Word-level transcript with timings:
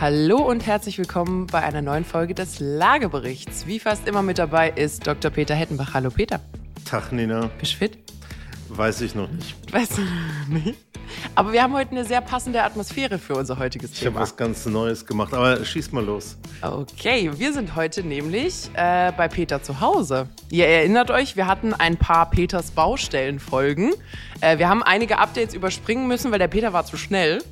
Hallo 0.00 0.38
und 0.38 0.66
herzlich 0.66 0.96
willkommen 0.96 1.46
bei 1.46 1.62
einer 1.62 1.82
neuen 1.82 2.04
Folge 2.06 2.34
des 2.34 2.58
Lageberichts. 2.58 3.66
Wie 3.66 3.78
fast 3.78 4.08
immer 4.08 4.22
mit 4.22 4.38
dabei 4.38 4.70
ist 4.70 5.06
Dr. 5.06 5.30
Peter 5.30 5.54
Hettenbach. 5.54 5.92
Hallo 5.92 6.10
Peter. 6.10 6.40
Tag, 6.86 7.12
Nina. 7.12 7.50
Bist 7.58 7.74
du 7.74 7.76
fit? 7.76 7.98
Weiß 8.70 9.00
ich 9.02 9.14
noch 9.14 9.30
nicht. 9.30 9.54
Weißt 9.72 9.98
du 9.98 10.02
noch 10.02 10.48
nicht? 10.64 10.78
Aber 11.34 11.52
wir 11.52 11.62
haben 11.62 11.74
heute 11.74 11.90
eine 11.90 12.04
sehr 12.04 12.20
passende 12.20 12.62
Atmosphäre 12.62 13.18
für 13.18 13.34
unser 13.34 13.58
heutiges 13.58 13.92
Ich 13.92 13.98
Thema. 13.98 14.12
habe 14.12 14.20
was 14.22 14.36
ganz 14.36 14.64
Neues 14.64 15.04
gemacht, 15.04 15.34
aber 15.34 15.62
schieß 15.64 15.90
mal 15.92 16.04
los. 16.04 16.36
Okay, 16.62 17.30
wir 17.36 17.52
sind 17.52 17.74
heute 17.74 18.02
nämlich 18.04 18.70
äh, 18.74 19.12
bei 19.16 19.28
Peter 19.28 19.62
zu 19.62 19.80
Hause. 19.80 20.28
Ihr 20.50 20.66
erinnert 20.66 21.10
euch, 21.10 21.36
wir 21.36 21.46
hatten 21.46 21.74
ein 21.74 21.96
paar 21.96 22.30
Peters 22.30 22.70
Baustellen-Folgen. 22.70 23.92
Äh, 24.40 24.58
wir 24.58 24.68
haben 24.68 24.82
einige 24.82 25.18
Updates 25.18 25.52
überspringen 25.52 26.06
müssen, 26.06 26.30
weil 26.30 26.38
der 26.38 26.48
Peter 26.48 26.72
war 26.72 26.84
zu 26.86 26.96
schnell. 26.96 27.42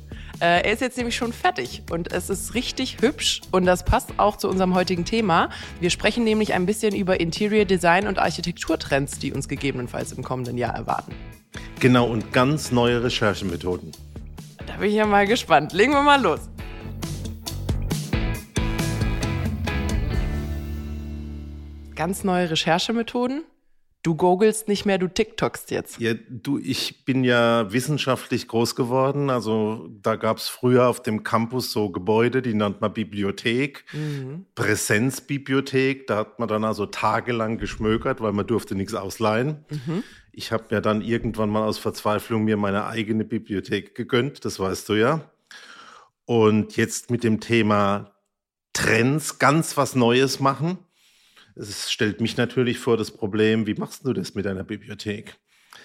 Äh, 0.41 0.63
er 0.63 0.71
ist 0.71 0.81
jetzt 0.81 0.95
nämlich 0.95 1.17
schon 1.17 1.33
fertig 1.33 1.83
und 1.91 2.13
es 2.13 2.29
ist 2.29 2.53
richtig 2.53 3.01
hübsch 3.01 3.41
und 3.51 3.65
das 3.65 3.83
passt 3.83 4.11
auch 4.17 4.37
zu 4.37 4.47
unserem 4.47 4.73
heutigen 4.73 5.03
Thema. 5.03 5.49
Wir 5.81 5.89
sprechen 5.89 6.23
nämlich 6.23 6.53
ein 6.53 6.65
bisschen 6.65 6.95
über 6.95 7.19
Interior 7.19 7.65
Design 7.65 8.07
und 8.07 8.19
Architekturtrends, 8.19 9.19
die 9.19 9.33
uns 9.33 9.49
gegebenenfalls 9.49 10.13
im 10.13 10.23
kommenden 10.23 10.57
Jahr 10.57 10.73
erwarten. 10.73 11.13
Genau, 11.81 12.07
und 12.07 12.31
ganz 12.31 12.71
neue 12.71 13.03
Recherchemethoden. 13.03 13.91
Da 14.65 14.77
bin 14.77 14.89
ich 14.89 14.95
ja 14.95 15.05
mal 15.05 15.27
gespannt. 15.27 15.73
Legen 15.73 15.91
wir 15.91 16.03
mal 16.03 16.21
los. 16.21 16.39
Ganz 21.95 22.23
neue 22.23 22.49
Recherchemethoden. 22.49 23.43
Du 24.01 24.15
googelst 24.15 24.69
nicht 24.69 24.85
mehr, 24.85 24.97
du 24.97 25.09
TikTokst 25.09 25.71
jetzt. 25.71 25.99
Ja, 25.99 26.13
du, 26.29 26.57
ich 26.57 27.03
bin 27.03 27.25
ja 27.25 27.69
wissenschaftlich 27.73 28.47
groß 28.47 28.75
geworden. 28.75 29.29
Also 29.29 29.89
da 30.01 30.15
gab 30.15 30.37
es 30.37 30.47
früher 30.47 30.87
auf 30.87 31.03
dem 31.03 31.23
Campus 31.23 31.71
so 31.71 31.89
Gebäude, 31.89 32.41
die 32.41 32.53
nennt 32.53 32.79
man 32.79 32.93
Bibliothek, 32.93 33.83
Präsenzbibliothek. 34.55 36.07
Da 36.07 36.15
hat 36.15 36.39
man 36.39 36.47
dann 36.47 36.63
also 36.63 36.85
tagelang 36.85 37.57
geschmökert, 37.57 38.21
weil 38.21 38.31
man 38.31 38.47
durfte 38.47 38.73
nichts 38.73 38.93
ausleihen. 38.93 39.65
Ich 40.31 40.53
habe 40.53 40.63
mir 40.69 40.79
dann 40.79 41.01
irgendwann 41.01 41.49
mal 41.49 41.67
aus 41.67 41.77
Verzweiflung 41.77 42.45
mir 42.45 42.55
meine 42.55 42.85
eigene 42.85 43.25
Bibliothek 43.25 43.95
gegönnt, 43.95 44.45
das 44.45 44.59
weißt 44.61 44.87
du 44.87 44.93
ja. 44.93 45.29
Und 46.23 46.77
jetzt 46.77 47.11
mit 47.11 47.25
dem 47.25 47.41
Thema 47.41 48.13
Trends 48.71 49.39
ganz 49.39 49.75
was 49.75 49.95
Neues 49.95 50.39
machen. 50.39 50.77
Es 51.55 51.91
stellt 51.91 52.21
mich 52.21 52.37
natürlich 52.37 52.79
vor 52.79 52.97
das 52.97 53.11
Problem, 53.11 53.67
wie 53.67 53.75
machst 53.75 54.05
du 54.05 54.13
das 54.13 54.35
mit 54.35 54.45
deiner 54.45 54.63
Bibliothek? 54.63 55.35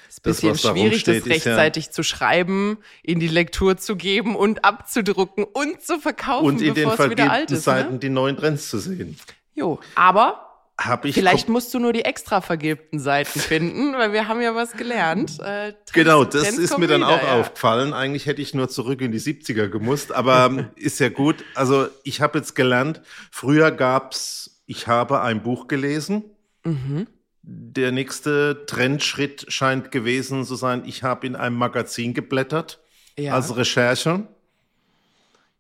Ist 0.08 0.18
ein 0.18 0.30
Das, 0.30 0.40
bisschen 0.40 0.58
schwierig, 0.58 1.04
das 1.04 1.14
rumsteht, 1.16 1.16
ist 1.36 1.44
ja- 1.44 1.52
rechtzeitig 1.54 1.90
zu 1.90 2.02
schreiben, 2.04 2.78
in 3.02 3.18
die 3.20 3.28
Lektur 3.28 3.76
zu 3.76 3.96
geben 3.96 4.36
und 4.36 4.64
abzudrucken 4.64 5.44
und 5.44 5.82
zu 5.82 5.98
verkaufen, 5.98 6.46
Und 6.46 6.62
in 6.62 6.74
den 6.74 6.88
bevor 6.88 7.06
es 7.06 7.10
wieder 7.10 7.30
alt 7.32 7.50
ist. 7.50 7.64
Seiten 7.64 7.94
Ne? 7.94 7.98
die 7.98 8.08
neuen 8.10 8.36
Trends 8.36 8.68
zu 8.70 8.78
sehen. 8.78 9.18
Jo, 9.54 9.80
aber 9.96 10.40
Hab 10.78 11.04
ich 11.04 11.14
vielleicht 11.14 11.48
musst 11.48 11.72
du 11.74 11.78
nur 11.78 11.92
die 11.92 12.04
extra 12.04 12.40
vergilbten 12.40 12.98
Seiten 12.98 13.38
finden, 13.40 13.92
weil 13.94 14.12
wir 14.12 14.26
haben 14.28 14.40
ja 14.40 14.54
was 14.54 14.72
gelernt. 14.72 15.38
Äh, 15.40 15.74
Genau, 15.92 16.24
das 16.24 16.42
Trends 16.42 16.58
ist 16.58 16.78
mir 16.78 16.86
dann 16.88 17.00
wieder, 17.02 17.08
auch 17.10 17.22
ja. 17.22 17.40
aufgefallen. 17.40 17.92
Eigentlich 17.92 18.26
hätte 18.26 18.42
ich 18.42 18.54
nur 18.54 18.68
zurück 18.68 19.00
in 19.00 19.10
die 19.12 19.20
70er 19.20 19.68
gemusst, 19.68 20.12
aber 20.12 20.46
ähm, 20.46 20.66
ist 20.76 20.98
ja 21.00 21.08
gut. 21.08 21.44
Also 21.54 21.86
ich 22.04 22.20
habe 22.20 22.38
jetzt 22.38 22.54
gelernt, 22.56 23.02
früher 23.30 23.70
gab's, 23.70 24.53
ich 24.66 24.86
habe 24.86 25.20
ein 25.20 25.42
Buch 25.42 25.66
gelesen. 25.68 26.24
Mhm. 26.64 27.06
Der 27.42 27.92
nächste 27.92 28.64
Trendschritt 28.66 29.46
scheint 29.48 29.90
gewesen 29.90 30.44
zu 30.44 30.54
sein, 30.54 30.84
ich 30.86 31.02
habe 31.02 31.26
in 31.26 31.36
einem 31.36 31.56
Magazin 31.56 32.14
geblättert 32.14 32.80
Ja. 33.18 33.34
als 33.34 33.56
Recherche. 33.56 34.26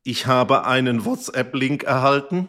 Ich 0.02 0.26
habe 0.26 0.66
einen 0.66 1.04
WhatsApp-Link 1.04 1.82
erhalten. 1.82 2.48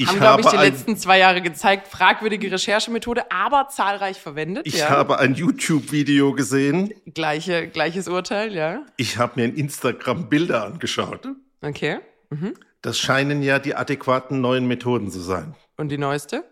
Ich 0.00 0.06
haben, 0.06 0.20
glaube 0.20 0.42
ich, 0.42 0.48
die 0.48 0.56
letzten 0.56 0.96
zwei 0.96 1.18
Jahre 1.18 1.42
gezeigt, 1.42 1.88
fragwürdige 1.88 2.52
Recherchemethode, 2.52 3.32
aber 3.32 3.68
zahlreich 3.68 4.20
verwendet. 4.20 4.64
Ich 4.64 4.78
ja. 4.78 4.90
habe 4.90 5.18
ein 5.18 5.34
YouTube-Video 5.34 6.32
gesehen. 6.34 6.94
Gleiche, 7.14 7.66
gleiches 7.66 8.06
Urteil, 8.06 8.54
ja. 8.54 8.86
Ich 8.96 9.18
habe 9.18 9.32
mir 9.40 9.46
in 9.46 9.56
Instagram 9.56 10.28
Bilder 10.28 10.66
angeschaut. 10.66 11.28
Okay. 11.62 11.98
Das 12.82 12.98
scheinen 12.98 13.42
ja 13.42 13.58
die 13.58 13.74
adäquaten 13.74 14.40
neuen 14.40 14.66
Methoden 14.66 15.10
zu 15.10 15.20
sein. 15.20 15.54
Und 15.76 15.88
die 15.88 15.98
neueste? 15.98 16.44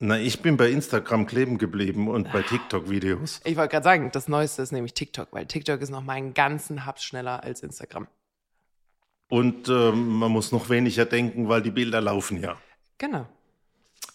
Na, 0.00 0.18
ich 0.18 0.40
bin 0.40 0.56
bei 0.56 0.70
Instagram 0.70 1.26
kleben 1.26 1.58
geblieben 1.58 2.08
und 2.08 2.32
bei 2.32 2.42
TikTok-Videos. 2.42 3.42
Ich 3.44 3.56
wollte 3.56 3.72
gerade 3.72 3.84
sagen, 3.84 4.10
das 4.12 4.28
neueste 4.28 4.62
ist 4.62 4.72
nämlich 4.72 4.94
TikTok, 4.94 5.28
weil 5.32 5.46
TikTok 5.46 5.80
ist 5.82 5.90
noch 5.90 6.02
mal 6.02 6.14
einen 6.14 6.32
ganzen 6.32 6.86
Hub 6.86 6.98
schneller 7.00 7.44
als 7.44 7.62
Instagram. 7.62 8.08
Und 9.28 9.68
ähm, 9.68 10.08
man 10.08 10.32
muss 10.32 10.52
noch 10.52 10.70
weniger 10.70 11.04
denken, 11.04 11.48
weil 11.48 11.62
die 11.62 11.70
Bilder 11.70 12.00
laufen 12.00 12.40
ja. 12.40 12.56
Genau. 12.98 13.28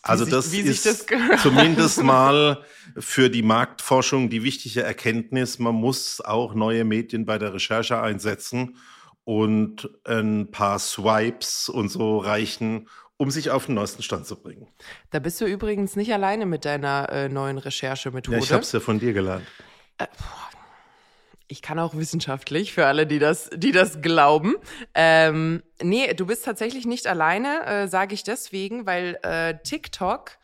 Also 0.02 0.26
das 0.26 0.52
wie 0.52 0.64
sich 0.64 0.86
ist 0.86 0.86
das 0.86 1.42
zumindest 1.42 2.04
mal 2.04 2.64
für 2.98 3.30
die 3.30 3.42
Marktforschung 3.42 4.30
die 4.30 4.44
wichtige 4.44 4.84
Erkenntnis. 4.84 5.60
Man 5.60 5.76
muss 5.76 6.20
auch 6.20 6.54
neue 6.54 6.84
Medien 6.84 7.26
bei 7.26 7.38
der 7.38 7.54
Recherche 7.54 8.02
einsetzen 8.02 8.76
und 9.26 9.90
ein 10.06 10.52
paar 10.52 10.80
Swipes 10.80 11.68
und 11.68 11.90
so 11.90 12.20
reichen, 12.20 12.88
um 13.18 13.32
sich 13.32 13.50
auf 13.50 13.66
den 13.66 13.76
neuesten 13.76 14.04
Stand 14.04 14.26
zu 14.26 14.36
bringen. 14.42 14.68
Da 15.10 15.20
bist 15.20 15.42
du 15.42 15.46
übrigens 15.46 15.96
nicht 15.96 16.14
alleine 16.14 16.46
mit 16.46 16.64
deiner 16.64 17.10
äh, 17.10 17.30
neuen 17.30 17.58
Recherchemethode. 17.58 18.38
Ja, 18.38 18.44
ich 18.44 18.52
habe 18.52 18.62
es 18.62 18.72
ja 18.72 18.80
von 18.80 19.00
dir 19.00 19.14
gelernt. 19.14 19.46
Ich 21.48 21.62
kann 21.62 21.80
auch 21.80 21.96
wissenschaftlich, 21.96 22.74
für 22.74 22.86
alle, 22.88 23.06
die 23.08 23.20
das, 23.20 23.50
die 23.54 23.72
das 23.72 24.02
glauben. 24.02 24.56
Ähm, 24.94 25.64
nee, 25.82 26.14
du 26.14 26.26
bist 26.26 26.46
tatsächlich 26.46 26.86
nicht 26.86 27.08
alleine, 27.08 27.66
äh, 27.66 27.88
sage 27.88 28.14
ich 28.14 28.24
deswegen, 28.24 28.86
weil 28.86 29.18
äh, 29.24 29.56
TikTok 29.64 30.38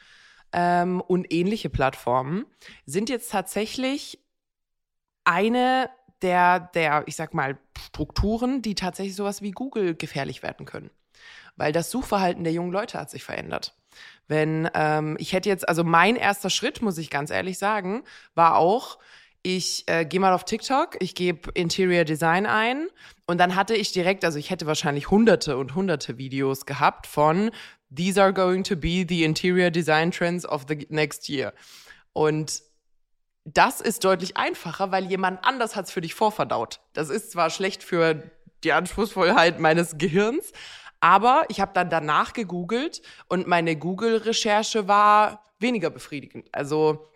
ähm, 0.53 1.02
und 1.02 1.31
ähnliche 1.34 1.70
Plattformen 1.70 2.46
sind 2.86 3.09
jetzt 3.09 3.31
tatsächlich 3.31 4.20
eine 5.24 5.90
der, 6.22 6.59
der, 6.59 7.04
ich 7.06 7.16
sag 7.16 7.34
mal, 7.34 7.58
Strukturen, 7.88 8.62
die 8.62 8.76
tatsächlich 8.76 9.16
sowas 9.16 9.42
wie 9.42 9.52
Google 9.52 9.96
gefährlich 9.96 10.44
werden 10.44 10.66
können. 10.66 10.92
Weil 11.56 11.72
das 11.72 11.92
Suchverhalten 11.92 12.44
der 12.44 12.54
jungen 12.54 12.72
Leute 12.72 13.00
hat 13.00 13.09
sich 13.09 13.24
verändert. 13.24 13.76
Wenn 14.28 14.70
ähm, 14.74 15.18
ich 15.20 15.34
hätte 15.34 15.50
jetzt, 15.50 15.68
also 15.68 15.84
mein 15.84 16.16
erster 16.16 16.50
Schritt, 16.50 16.82
muss 16.82 16.98
ich 16.98 17.09
ganz 17.09 17.30
ehrlich 17.30 17.58
sagen, 17.58 18.04
war 18.34 18.56
auch, 18.56 18.98
ich 19.44 19.84
äh, 19.88 20.06
gehe 20.06 20.20
mal 20.20 20.34
auf 20.34 20.46
TikTok, 20.46 20.98
ich 21.02 21.16
gebe 21.16 21.52
Interior 21.54 22.06
Design 22.06 22.46
ein 22.46 22.88
und 23.26 23.40
dann 23.40 23.56
hatte 23.56 23.76
ich 23.76 23.92
direkt, 23.92 24.24
also 24.24 24.38
ich 24.38 24.52
hätte 24.52 24.68
wahrscheinlich 24.68 25.09
hunderte 25.09 25.58
und 25.58 25.74
hunderte 25.74 26.18
Videos 26.18 26.66
gehabt 26.66 27.08
von 27.08 27.52
These 27.94 28.22
are 28.22 28.34
going 28.34 28.64
to 28.64 28.76
be 28.76 29.06
the 29.08 29.24
Interior 29.24 29.72
Design 29.72 30.12
Trends 30.12 30.46
of 30.46 30.66
the 30.68 30.88
next 30.90 31.28
year. 31.28 31.53
Und 32.14 32.62
das 33.46 33.81
ist 33.81 34.03
deutlich 34.03 34.38
einfacher, 34.38 34.91
weil 34.91 35.06
jemand 35.06 35.44
anders 35.44 35.75
hat 35.75 35.85
es 35.85 35.91
für 35.91 36.02
dich 36.02 36.13
vorverdaut. 36.13 36.79
Das 36.94 37.09
ist 37.09 37.31
zwar 37.31 37.50
schlecht 37.50 37.84
für 37.84 38.24
die 38.63 38.74
Anspruchsvollheit 38.74 39.59
meines 39.59 39.97
Gehirns, 39.97 40.52
aber 41.00 41.46
ich 41.50 41.59
habe 41.59 41.72
dann 41.74 41.90
danach 41.90 42.34
gegoogelt 42.34 43.02
und 43.28 43.47
meine 43.47 43.75
Google-Recherche 43.75 44.88
war 44.88 45.44
weniger 45.59 45.90
befriedigend. 45.90 46.47
Also 46.52 47.07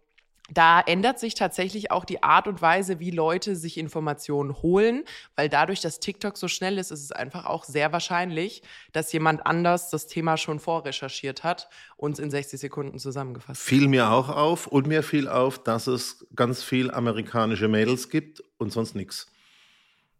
da 0.50 0.80
ändert 0.80 1.20
sich 1.20 1.34
tatsächlich 1.34 1.92
auch 1.92 2.06
die 2.06 2.22
Art 2.22 2.48
und 2.48 2.62
Weise, 2.62 3.00
wie 3.00 3.10
Leute 3.10 3.56
sich 3.56 3.78
Informationen 3.78 4.54
holen, 4.62 5.04
weil 5.36 5.50
dadurch, 5.50 5.82
dass 5.82 6.00
TikTok 6.00 6.38
so 6.38 6.48
schnell 6.48 6.78
ist, 6.78 6.92
ist 6.92 7.04
es 7.04 7.12
einfach 7.12 7.46
auch 7.46 7.64
sehr 7.64 7.92
wahrscheinlich, 7.92 8.62
dass 8.92 9.12
jemand 9.12 9.46
anders 9.48 9.90
das 9.90 10.06
Thema 10.06 10.38
schon 10.38 10.60
vorrecherchiert 10.60 11.44
hat 11.44 11.68
und 11.98 12.14
es 12.14 12.20
in 12.20 12.30
60 12.30 12.60
Sekunden 12.60 13.00
zusammengefasst. 13.00 13.60
hat. 13.60 13.68
Fiel 13.68 13.88
mir 13.88 14.12
auch 14.12 14.30
auf 14.30 14.68
und 14.68 14.86
mir 14.86 15.02
fiel 15.02 15.28
auf, 15.28 15.64
dass 15.64 15.88
es 15.88 16.28
ganz 16.36 16.64
viel 16.64 16.92
amerikanische 16.92 17.68
Mädels 17.68 18.10
gibt 18.10 18.44
und 18.58 18.72
sonst 18.72 18.96
nichts. 18.96 19.28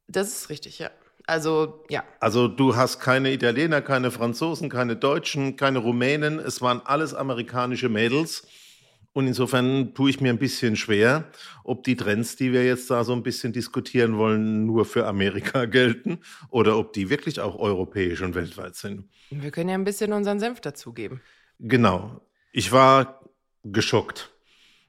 Das 0.08 0.30
ist 0.30 0.50
richtig, 0.50 0.80
ja. 0.80 0.90
Also, 1.28 1.84
ja. 1.90 2.04
Also 2.20 2.48
du 2.48 2.76
hast 2.76 3.00
keine 3.00 3.32
Italiener, 3.32 3.82
keine 3.82 4.12
Franzosen, 4.12 4.70
keine 4.70 4.96
Deutschen, 4.96 5.56
keine 5.56 5.80
Rumänen. 5.80 6.40
Es 6.40 6.62
waren 6.62 6.82
alles 6.86 7.14
amerikanische 7.14 7.90
Mädels. 7.90 8.48
Und 9.16 9.28
insofern 9.28 9.94
tue 9.94 10.10
ich 10.10 10.20
mir 10.20 10.30
ein 10.30 10.38
bisschen 10.38 10.76
schwer, 10.76 11.32
ob 11.64 11.86
die 11.86 11.96
Trends, 11.96 12.36
die 12.36 12.52
wir 12.52 12.66
jetzt 12.66 12.92
da 12.92 13.06
so 13.06 13.14
ein 13.14 13.24
bisschen 13.24 13.54
diskutieren 13.54 14.18
wollen, 14.18 14.66
nur 14.66 14.84
für 14.84 15.08
Amerika 15.08 15.64
gelten 15.78 16.20
oder 16.50 16.78
ob 16.78 16.92
die 16.92 17.10
wirklich 17.10 17.40
auch 17.40 17.58
europäisch 17.58 18.22
und 18.22 18.36
weltweit 18.36 18.76
sind. 18.76 19.10
Wir 19.30 19.52
können 19.52 19.70
ja 19.70 19.76
ein 19.76 19.86
bisschen 19.86 20.12
unseren 20.12 20.42
Senf 20.42 20.60
dazugeben. 20.60 21.22
Genau. 21.60 22.20
Ich 22.52 22.74
war 22.74 23.22
geschockt. 23.64 24.34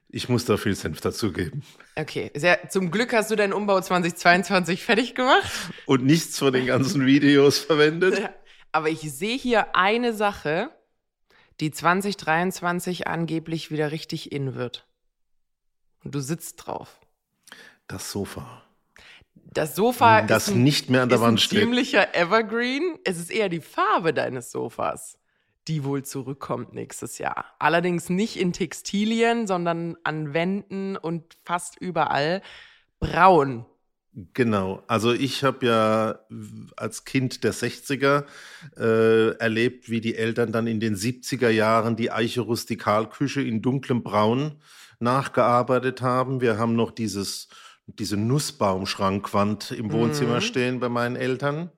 Ich 0.08 0.29
muss 0.29 0.44
da 0.44 0.56
viel 0.56 0.75
Senf 0.75 1.00
dazugeben. 1.00 1.62
Okay, 1.94 2.32
sehr, 2.34 2.69
zum 2.69 2.90
Glück 2.90 3.12
hast 3.12 3.31
du 3.31 3.37
deinen 3.37 3.52
Umbau 3.52 3.81
2022 3.81 4.82
fertig 4.82 5.14
gemacht. 5.14 5.52
Und 5.87 6.05
nichts 6.05 6.37
von 6.37 6.52
den 6.52 6.67
ganzen 6.67 7.06
Videos 7.06 7.61
verwendet. 7.61 8.29
Aber 8.72 8.88
ich 8.88 9.02
sehe 9.02 9.38
hier 9.38 9.76
eine 9.76 10.12
Sache, 10.12 10.70
die 11.61 11.70
2023 11.70 13.06
angeblich 13.06 13.70
wieder 13.70 13.93
richtig 13.93 14.32
in 14.32 14.55
wird. 14.55 14.87
Und 16.05 16.14
du 16.14 16.20
sitzt 16.20 16.67
drauf. 16.67 17.00
Das 17.88 18.11
Sofa. 18.11 18.62
Das 19.35 19.75
Sofa 19.75 20.23
das 20.23 20.49
ist 20.49 20.55
ein, 20.55 20.64
nicht 20.64 20.91
mehr 20.91 21.03
an 21.03 21.08
der 21.08 21.19
ist 21.19 21.25
Wand 21.25 21.35
ein 21.35 21.38
steht. 21.38 21.61
ziemlicher 21.61 22.14
Evergreen. 22.14 22.99
Es 23.05 23.19
ist 23.19 23.31
eher 23.31 23.49
die 23.49 23.61
Farbe 23.61 24.12
deines 24.12 24.50
Sofas, 24.50 25.19
die 25.69 25.85
wohl 25.85 26.05
zurückkommt 26.05 26.75
nächstes 26.75 27.19
Jahr. 27.19 27.47
Allerdings 27.58 28.11
nicht 28.11 28.37
in 28.37 28.53
Textilien, 28.53 29.47
sondern 29.47 29.97
an 30.05 30.35
Wänden 30.35 30.97
und 30.97 31.37
fast 31.44 31.79
überall 31.81 32.43
braun. 32.99 33.67
Genau, 34.32 34.82
also 34.86 35.12
ich 35.12 35.44
habe 35.44 35.66
ja 35.66 36.20
als 36.74 37.04
Kind 37.04 37.44
der 37.44 37.52
60er 37.52 38.24
äh, 38.78 39.36
erlebt, 39.36 39.90
wie 39.90 40.00
die 40.00 40.16
Eltern 40.16 40.52
dann 40.52 40.66
in 40.66 40.80
den 40.80 40.96
70er 40.96 41.50
Jahren 41.50 41.96
die 41.96 42.10
Eiche 42.10 42.40
Rustikalküche 42.40 43.42
in 43.42 43.60
dunklem 43.60 44.02
Braun 44.02 44.62
nachgearbeitet 45.00 46.00
haben. 46.00 46.40
Wir 46.40 46.56
haben 46.56 46.76
noch 46.76 46.92
dieses, 46.92 47.48
diese 47.86 48.16
Nussbaumschrankwand 48.16 49.72
im 49.72 49.92
Wohnzimmer 49.92 50.36
Mhm. 50.36 50.40
stehen 50.40 50.80
bei 50.80 50.88
meinen 50.88 51.16
Eltern. 51.16 51.70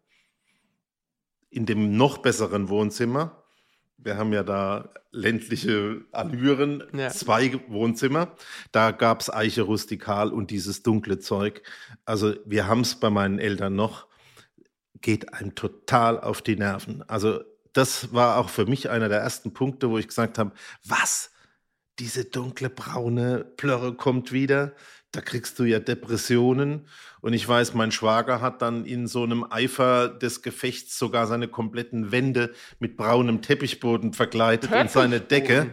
In 1.51 1.67
dem 1.67 1.97
noch 1.97 2.19
besseren 2.19 2.69
Wohnzimmer. 2.69 3.38
Wir 3.99 4.17
haben 4.17 4.33
ja 4.33 4.43
da 4.45 4.91
ländliche 5.11 6.03
Allüren, 6.13 6.85
Ja. 6.93 7.11
zwei 7.11 7.59
Wohnzimmer. 7.69 8.33
Da 8.73 8.93
gab 8.93 9.21
es 9.21 9.33
Eiche 9.33 9.63
rustikal 9.63 10.33
und 10.33 10.51
dieses 10.51 10.83
dunkle 10.83 11.19
Zeug. 11.19 11.63
Also 12.05 12.35
wir 12.45 12.67
haben 12.69 12.83
es 12.83 12.95
bei 12.95 13.11
meinen 13.11 13.39
Eltern 13.39 13.75
noch. 13.75 14.07
Geht 15.01 15.35
einem 15.35 15.55
total 15.55 16.21
auf 16.21 16.43
die 16.43 16.57
Nerven. 16.57 17.03
Also 17.09 17.41
das 17.73 18.13
war 18.13 18.39
auch 18.39 18.49
für 18.49 18.67
mich 18.67 18.89
einer 18.91 19.09
der 19.09 19.21
ersten 19.21 19.53
Punkte, 19.53 19.91
wo 19.91 19.99
ich 19.99 20.09
gesagt 20.09 20.39
habe, 20.39 20.53
was? 20.85 21.31
Diese 21.99 22.25
dunkle 22.25 22.71
braune 22.71 23.45
Plörre 23.57 23.95
kommt 23.95 24.31
wieder. 24.33 24.73
Da 25.13 25.23
kriegst 25.23 25.59
du 25.59 25.65
ja 25.65 25.79
Depressionen. 25.79 26.87
Und 27.23 27.33
ich 27.33 27.49
weiß, 27.49 27.73
mein 27.73 27.91
Schwager 27.93 28.43
hat 28.43 28.61
dann 28.61 28.85
in 28.85 29.07
so 29.07 29.23
einem 29.25 29.45
Eifer 29.51 30.09
des 30.09 30.43
Gefechts 30.43 30.99
sogar 30.99 31.27
seine 31.27 31.49
kompletten 31.49 32.13
Wände 32.13 32.53
mit 32.79 32.99
braunem 32.99 33.41
Teppichboden 33.41 34.13
verkleidet 34.13 34.71
und 34.71 34.91
seine 34.91 35.21
Decke 35.21 35.71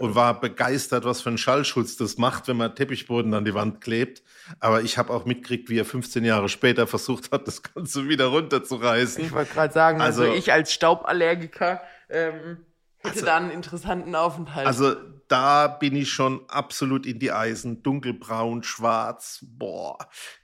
und 0.00 0.16
war 0.16 0.40
begeistert, 0.40 1.04
was 1.04 1.22
für 1.22 1.28
einen 1.30 1.38
Schallschutz 1.38 1.96
das 1.96 2.18
macht, 2.18 2.48
wenn 2.48 2.56
man 2.56 2.74
Teppichboden 2.74 3.32
an 3.34 3.44
die 3.44 3.54
Wand 3.54 3.80
klebt. 3.80 4.22
Aber 4.58 4.82
ich 4.82 4.98
habe 4.98 5.12
auch 5.12 5.24
mitgekriegt, 5.26 5.70
wie 5.70 5.78
er 5.78 5.84
15 5.84 6.24
Jahre 6.24 6.48
später 6.48 6.88
versucht 6.88 7.30
hat, 7.30 7.46
das 7.46 7.62
Ganze 7.62 8.08
wieder 8.08 8.26
runterzureißen. 8.26 9.24
Ich 9.24 9.32
wollte 9.32 9.54
gerade 9.54 9.72
sagen, 9.72 10.00
also, 10.00 10.22
Also- 10.24 10.34
ich 10.34 10.52
als 10.52 10.72
Stauballergiker 10.72 11.80
ähm, 12.10 12.58
hätte 12.98 13.14
Also- 13.14 13.26
da 13.26 13.36
einen 13.36 13.50
interessanten 13.52 14.14
Aufenthalt. 14.16 14.66
Also 14.66 14.96
da 15.32 15.66
bin 15.66 15.96
ich 15.96 16.12
schon 16.12 16.44
absolut 16.48 17.06
in 17.06 17.18
die 17.18 17.32
Eisen. 17.32 17.82
Dunkelbraun, 17.82 18.62
schwarz, 18.62 19.42
boah, 19.48 19.96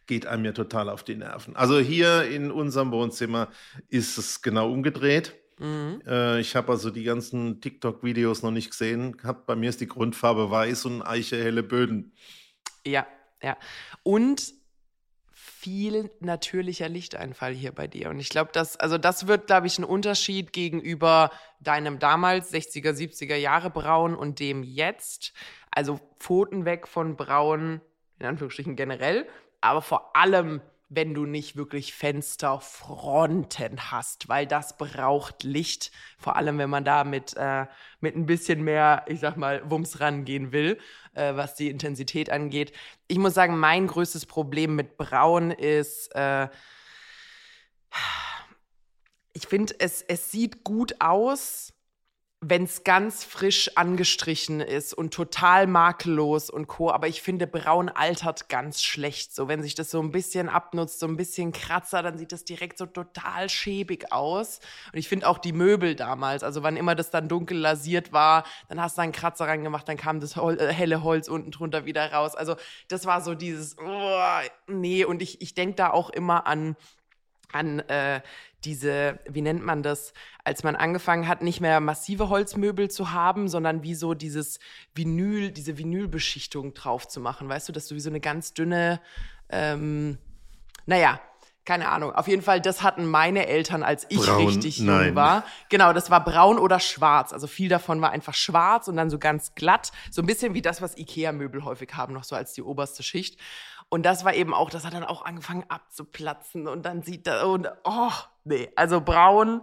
geht 0.07 0.27
einem 0.27 0.47
ja 0.47 0.53
total 0.53 0.89
auf 0.89 1.03
die 1.05 1.15
Nerven. 1.15 1.55
Also 1.57 1.79
hier 1.79 2.23
in 2.23 2.51
unserem 2.51 2.91
Wohnzimmer 2.91 3.49
ist 3.91 4.17
es 4.17 4.41
genau 4.41 4.73
umgedreht. 4.73 5.35
mhm. 5.59 6.01
Äh, 6.07 6.41
ich 6.41 6.57
habe 6.57 6.73
also 6.73 6.89
die 6.89 7.05
ganzen 7.05 7.61
TikTok-Videos 7.61 8.43
noch 8.43 8.51
nicht 8.51 8.71
gesehen. 8.71 9.15
Hab, 9.23 9.47
bei 9.47 9.57
mir 9.57 9.69
ist 9.69 9.83
die 9.83 9.89
Grundfarbe 9.89 10.51
weiß 10.51 10.87
und 10.87 11.03
Eiche 11.03 11.37
helle 11.37 11.63
Böden. 11.63 12.15
Ja, 12.87 13.07
ja. 13.43 13.59
Und 14.03 14.55
viel 15.61 16.09
natürlicher 16.21 16.89
Lichteinfall 16.89 17.53
hier 17.53 17.73
bei 17.73 17.89
dir. 17.89 18.11
Und 18.11 18.21
ich 18.21 18.29
glaube, 18.29 18.51
das, 18.53 18.77
also 18.77 18.97
das 18.97 19.27
wird, 19.27 19.49
glaube 19.49 19.67
ich, 19.67 19.77
ein 19.79 19.85
Unterschied 19.85 20.53
gegenüber 20.53 21.33
deinem 21.59 21.99
damals 21.99 22.53
60er, 22.53 22.93
70er 22.93 23.35
Jahre 23.35 23.69
Braun 23.69 24.15
und 24.15 24.39
dem 24.39 24.63
jetzt. 24.63 25.33
Also 25.73 25.99
Pfoten 26.21 26.65
weg 26.65 26.87
von 26.87 27.17
Braun, 27.17 27.81
in 28.21 28.27
Anführungsstrichen 28.27 28.77
generell, 28.77 29.27
aber 29.61 29.83
vor 29.83 30.15
allem, 30.15 30.61
wenn 30.89 31.13
du 31.13 31.27
nicht 31.27 31.57
wirklich 31.57 31.93
Fensterfronten 31.93 33.91
hast, 33.91 34.29
weil 34.29 34.47
das 34.47 34.77
braucht 34.79 35.43
Licht, 35.43 35.93
vor 36.19 36.37
allem 36.37 36.59
wenn 36.59 36.71
man 36.71 36.85
da 36.85 37.05
mit, 37.05 37.35
äh, 37.37 37.67
mit 38.01 38.17
ein 38.17 38.27
bisschen 38.27 38.63
mehr, 38.63 39.05
ich 39.07 39.21
sag 39.21 39.37
mal, 39.37 39.63
Wumms 39.71 40.01
rangehen 40.01 40.53
will, 40.53 40.79
äh, 41.15 41.35
was 41.37 41.55
die 41.55 41.69
Intensität 41.69 42.31
angeht. 42.31 42.73
Ich 43.07 43.19
muss 43.19 43.35
sagen, 43.35 43.59
mein 43.59 43.87
größtes 43.87 44.27
Problem 44.27 44.77
mit 44.77 44.97
Braun 44.97 45.51
ist, 45.51 46.15
äh, 46.15 46.49
ich 49.35 49.47
finde, 49.47 49.75
es, 49.79 50.03
es 50.03 50.31
sieht 50.31 50.65
gut 50.65 50.97
aus, 51.01 51.75
wenn 52.41 52.65
es 52.65 52.85
ganz 52.85 53.25
frisch 53.25 53.77
angestrichen 53.77 54.61
ist 54.61 54.95
und 54.95 55.13
total 55.13 55.67
makellos 55.67 56.51
und 56.51 56.69
co. 56.69 56.91
Aber 56.91 57.09
ich 57.09 57.21
finde, 57.21 57.49
braun 57.49 57.89
altert 57.89 58.49
ganz 58.49 58.81
schlecht. 58.81 59.35
So, 59.35 59.49
wenn 59.49 59.61
sich 59.61 59.75
das 59.75 59.91
so 59.91 60.01
ein 60.01 60.13
bisschen 60.13 60.49
abnutzt, 60.49 61.01
so 61.01 61.07
ein 61.07 61.17
bisschen 61.17 61.51
Kratzer, 61.51 62.01
dann 62.01 62.17
sieht 62.17 62.31
das 62.31 62.45
direkt 62.45 62.79
so 62.79 62.87
total 62.87 63.49
schäbig 63.49 64.13
aus. 64.13 64.61
Und 64.93 65.01
ich 65.01 65.09
finde 65.09 65.27
auch 65.27 65.39
die 65.39 65.53
Möbel 65.53 65.97
damals, 65.97 66.45
also 66.45 66.63
wann 66.63 66.77
immer 66.77 66.95
das 66.95 67.11
dann 67.11 67.29
dunkel 67.29 67.59
lasiert 67.59 68.13
war, 68.13 68.45
dann 68.69 68.81
hast 68.81 68.99
du 68.99 69.03
einen 69.03 69.13
Kratzer 69.13 69.47
reingemacht, 69.47 69.89
dann 69.89 69.97
kam 69.97 70.21
das 70.21 70.37
Hol 70.37 70.61
äh, 70.61 70.73
helle 70.73 71.03
Holz 71.03 71.27
unten 71.27 71.51
drunter 71.51 71.87
wieder 71.87 72.13
raus. 72.13 72.37
Also 72.37 72.55
das 72.87 73.05
war 73.05 73.21
so 73.21 73.35
dieses, 73.35 73.77
oh, 73.79 74.21
nee. 74.69 75.05
Und 75.05 75.23
ich, 75.23 75.43
ich 75.43 75.55
denke 75.55 75.75
da 75.75 75.91
auch 75.91 76.11
immer 76.11 76.47
an 76.47 76.77
an 77.53 77.81
äh, 77.81 78.21
diese, 78.65 79.19
wie 79.29 79.43
nennt 79.43 79.65
man 79.65 79.83
das, 79.83 80.13
als 80.45 80.65
man 80.65 80.77
angefangen 80.77 81.29
hat, 81.29 81.43
nicht 81.43 81.61
mehr 81.61 81.81
massive 81.81 82.29
Holzmöbel 82.29 82.91
zu 82.91 83.13
haben, 83.13 83.49
sondern 83.49 83.83
wie 83.83 83.95
so 83.95 84.15
dieses 84.15 84.59
Vinyl, 84.95 85.51
diese 85.51 85.79
Vinylbeschichtung 85.79 86.75
drauf 86.75 87.07
zu 87.07 87.21
machen. 87.21 87.49
Weißt 87.49 87.69
du, 87.69 87.73
dass 87.73 87.87
du 87.89 87.95
wie 87.95 88.01
so 88.01 88.11
eine 88.11 88.21
ganz 88.21 88.55
dünne, 88.55 89.01
ähm, 89.49 90.19
naja, 90.87 91.21
keine 91.69 91.91
Ahnung. 91.91 92.13
Auf 92.13 92.29
jeden 92.29 92.41
Fall, 92.41 92.63
das 92.63 92.83
hatten 92.83 93.05
meine 93.05 93.47
Eltern, 93.47 93.83
als 93.83 94.07
ich 94.09 94.19
Braun, 94.19 94.47
richtig 94.47 94.81
nein. 94.81 95.09
jung 95.09 95.15
war. 95.17 95.45
Genau, 95.69 95.93
das 95.93 96.11
war 96.11 96.25
braun 96.25 96.59
oder 96.59 96.81
schwarz. 96.81 97.35
Also 97.35 97.47
viel 97.47 97.69
davon 97.69 98.01
war 98.01 98.11
einfach 98.11 98.33
schwarz 98.33 98.89
und 98.89 98.97
dann 98.97 99.11
so 99.11 99.19
ganz 99.19 99.55
glatt. 99.55 99.93
So 100.11 100.23
ein 100.23 100.27
bisschen 100.27 100.55
wie 100.55 100.63
das, 100.63 100.81
was 100.81 100.97
Ikea-Möbel 100.97 101.65
häufig 101.65 101.91
haben, 101.95 102.15
noch 102.15 102.25
so 102.25 102.35
als 102.35 102.55
die 102.55 102.63
oberste 102.63 103.03
Schicht. 103.03 103.39
Und 103.91 104.05
das 104.05 104.25
war 104.25 104.35
eben 104.35 104.53
auch, 104.53 104.69
das 104.71 104.85
hat 104.85 104.93
dann 104.93 105.05
auch 105.05 105.25
angefangen 105.25 105.65
abzuplatzen 105.69 106.69
und 106.69 106.85
dann 106.85 107.03
sieht 107.03 107.27
da, 107.27 107.45
und 107.45 107.69
oh, 107.85 108.11
nee, 108.45 108.69
also 108.77 109.01
braun. 109.01 109.63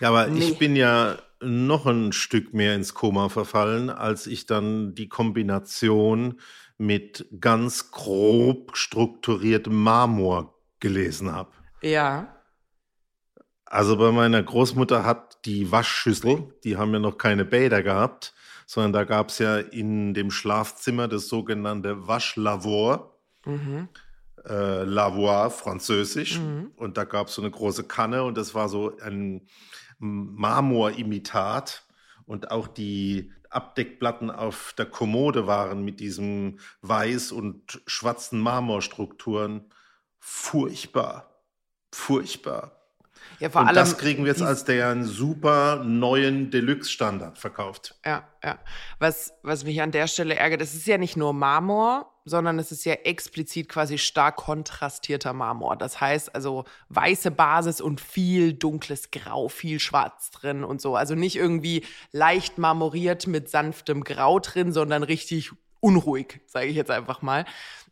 Ja, 0.00 0.08
aber 0.08 0.26
Nee. 0.28 0.40
ich 0.40 0.58
bin 0.58 0.74
ja 0.74 1.16
noch 1.40 1.86
ein 1.86 2.12
Stück 2.12 2.54
mehr 2.54 2.74
ins 2.74 2.94
Koma 2.94 3.28
verfallen, 3.28 3.90
als 3.90 4.26
ich 4.26 4.46
dann 4.46 4.94
die 4.94 5.08
Kombination 5.08 6.40
mit 6.78 7.26
ganz 7.40 7.90
grob 7.90 8.76
strukturiertem 8.76 9.74
Marmor 9.74 10.54
gelesen 10.80 11.32
habe. 11.32 11.50
Ja. 11.82 12.34
Also 13.66 13.96
bei 13.98 14.10
meiner 14.12 14.42
Großmutter 14.42 15.04
hat 15.04 15.44
die 15.44 15.70
Waschschüssel, 15.70 16.54
die 16.64 16.76
haben 16.76 16.92
ja 16.94 17.00
noch 17.00 17.18
keine 17.18 17.44
Bäder 17.44 17.82
gehabt, 17.82 18.32
sondern 18.66 18.92
da 18.94 19.04
gab 19.04 19.28
es 19.28 19.38
ja 19.38 19.58
in 19.58 20.14
dem 20.14 20.30
Schlafzimmer 20.30 21.06
das 21.06 21.28
sogenannte 21.28 22.08
Waschlavor, 22.08 23.17
Mhm. 23.48 23.88
äh, 24.46 24.84
Lavoir 24.84 25.50
französisch. 25.50 26.38
Mhm. 26.38 26.72
Und 26.76 26.96
da 26.96 27.04
gab 27.04 27.28
es 27.28 27.34
so 27.34 27.42
eine 27.42 27.50
große 27.50 27.84
Kanne 27.84 28.24
und 28.24 28.36
das 28.36 28.54
war 28.54 28.68
so 28.68 28.96
ein 28.98 29.48
Marmorimitat. 29.98 31.84
Und 32.26 32.50
auch 32.50 32.68
die 32.68 33.32
Abdeckplatten 33.50 34.30
auf 34.30 34.74
der 34.76 34.86
Kommode 34.86 35.46
waren 35.46 35.82
mit 35.82 36.00
diesem 36.00 36.58
weiß 36.82 37.32
und 37.32 37.80
schwarzen 37.86 38.38
Marmorstrukturen 38.40 39.72
furchtbar. 40.18 41.42
Furchtbar. 41.90 42.77
Ja, 43.38 43.50
vor 43.50 43.60
und 43.62 43.68
allem. 43.68 43.76
das 43.76 43.98
kriegen 43.98 44.24
wir 44.24 44.32
jetzt 44.32 44.42
als 44.42 44.64
der 44.64 45.04
super 45.04 45.82
neuen 45.84 46.50
Deluxe-Standard 46.50 47.38
verkauft. 47.38 47.94
Ja, 48.04 48.26
ja. 48.42 48.58
Was, 48.98 49.32
was 49.42 49.64
mich 49.64 49.80
an 49.80 49.92
der 49.92 50.08
Stelle 50.08 50.36
ärgert, 50.36 50.60
es 50.62 50.74
ist 50.74 50.86
ja 50.86 50.98
nicht 50.98 51.16
nur 51.16 51.32
Marmor, 51.32 52.12
sondern 52.24 52.58
es 52.58 52.72
ist 52.72 52.84
ja 52.84 52.94
explizit 52.94 53.68
quasi 53.68 53.98
stark 53.98 54.36
kontrastierter 54.36 55.32
Marmor. 55.32 55.76
Das 55.76 56.00
heißt 56.00 56.34
also 56.34 56.64
weiße 56.88 57.30
Basis 57.30 57.80
und 57.80 58.00
viel 58.00 58.52
dunkles 58.52 59.10
Grau, 59.10 59.48
viel 59.48 59.80
Schwarz 59.80 60.30
drin 60.30 60.64
und 60.64 60.80
so. 60.80 60.96
Also 60.96 61.14
nicht 61.14 61.36
irgendwie 61.36 61.84
leicht 62.12 62.58
marmoriert 62.58 63.26
mit 63.26 63.48
sanftem 63.48 64.04
Grau 64.04 64.38
drin, 64.40 64.72
sondern 64.72 65.02
richtig 65.02 65.52
unruhig, 65.80 66.40
sage 66.46 66.66
ich 66.66 66.76
jetzt 66.76 66.90
einfach 66.90 67.22
mal. 67.22 67.44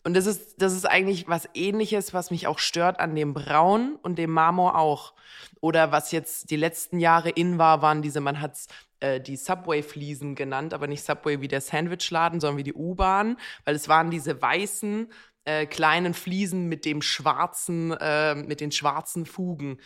Und 0.07 0.15
das 0.15 0.27
ist, 0.27 0.63
das 0.63 0.73
ist 0.73 0.85
eigentlich 0.85 1.27
was 1.27 1.49
ähnliches, 1.55 2.15
was 2.15 2.31
mich 2.31 2.47
auch 2.47 2.61
stört 2.61 3.01
an 3.01 3.17
dem 3.17 3.35
Braun 3.35 3.97
und 4.05 4.21
dem 4.21 4.31
Marmor 4.31 4.79
auch. 4.79 5.15
Oder 5.61 5.91
was 5.91 6.13
jetzt 6.13 6.53
die 6.53 6.57
letzten 6.57 7.01
Jahre 7.01 7.29
in 7.29 7.59
war, 7.59 7.83
waren 7.83 8.03
diese, 8.03 8.21
man 8.21 8.41
hat's 8.41 8.69
äh, 9.01 9.21
die 9.21 9.37
Subway-Fliesen 9.37 10.37
genannt, 10.37 10.75
aber 10.75 10.87
nicht 10.87 11.03
Subway 11.03 11.41
wie 11.41 11.49
der 11.49 11.61
Sandwichladen, 11.61 12.39
sondern 12.39 12.57
wie 12.57 12.63
die 12.63 12.75
U-Bahn, 12.75 13.37
weil 13.65 13.75
es 13.75 13.89
waren 13.89 14.13
diese 14.13 14.41
weißen 14.41 15.11
äh, 15.45 15.67
kleinen 15.67 16.15
Fliesen 16.15 16.69
mit 16.69 16.85
dem 16.85 17.03
schwarzen, 17.03 17.91
äh, 17.91 18.37
mit 18.37 18.61
den 18.61 18.71
schwarzen 18.71 19.27
Fugen. 19.27 19.81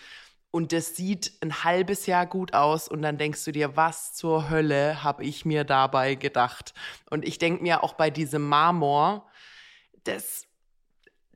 Und 0.50 0.72
das 0.72 0.96
sieht 0.96 1.32
ein 1.40 1.64
halbes 1.64 2.04
Jahr 2.04 2.26
gut 2.26 2.52
aus 2.52 2.88
und 2.88 3.00
dann 3.00 3.16
denkst 3.16 3.42
du 3.46 3.52
dir, 3.52 3.74
was 3.74 4.12
zur 4.12 4.50
Hölle 4.50 5.02
habe 5.02 5.24
ich 5.24 5.46
mir 5.46 5.64
dabei 5.64 6.14
gedacht? 6.14 6.74
Und 7.08 7.24
ich 7.24 7.38
denke 7.38 7.62
mir 7.62 7.82
auch 7.82 7.94
bei 7.94 8.10
diesem 8.10 8.46
Marmor, 8.46 9.29
das, 10.04 10.46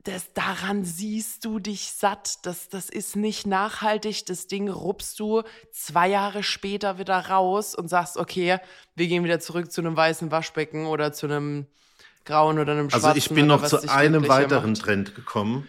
das, 0.03 0.33
daran 0.33 0.85
siehst 0.85 1.45
du 1.45 1.59
dich 1.59 1.91
satt. 1.91 2.45
Das, 2.45 2.69
das 2.69 2.89
ist 2.89 3.15
nicht 3.15 3.47
nachhaltig. 3.47 4.25
Das 4.25 4.47
Ding 4.47 4.69
rupst 4.69 5.19
du 5.19 5.43
zwei 5.71 6.07
Jahre 6.07 6.43
später 6.43 6.97
wieder 6.99 7.17
raus 7.27 7.75
und 7.75 7.87
sagst, 7.87 8.17
okay, 8.17 8.59
wir 8.95 9.07
gehen 9.07 9.23
wieder 9.23 9.39
zurück 9.39 9.71
zu 9.71 9.81
einem 9.81 9.95
weißen 9.97 10.31
Waschbecken 10.31 10.85
oder 10.85 11.11
zu 11.13 11.25
einem 11.25 11.67
grauen 12.25 12.59
oder 12.59 12.73
einem 12.73 12.89
schwarzen. 12.89 13.07
Also 13.07 13.17
ich 13.17 13.29
bin 13.29 13.47
noch 13.47 13.65
zu 13.65 13.89
einem 13.89 14.27
weiteren 14.27 14.71
macht. 14.71 14.81
Trend 14.81 15.15
gekommen. 15.15 15.67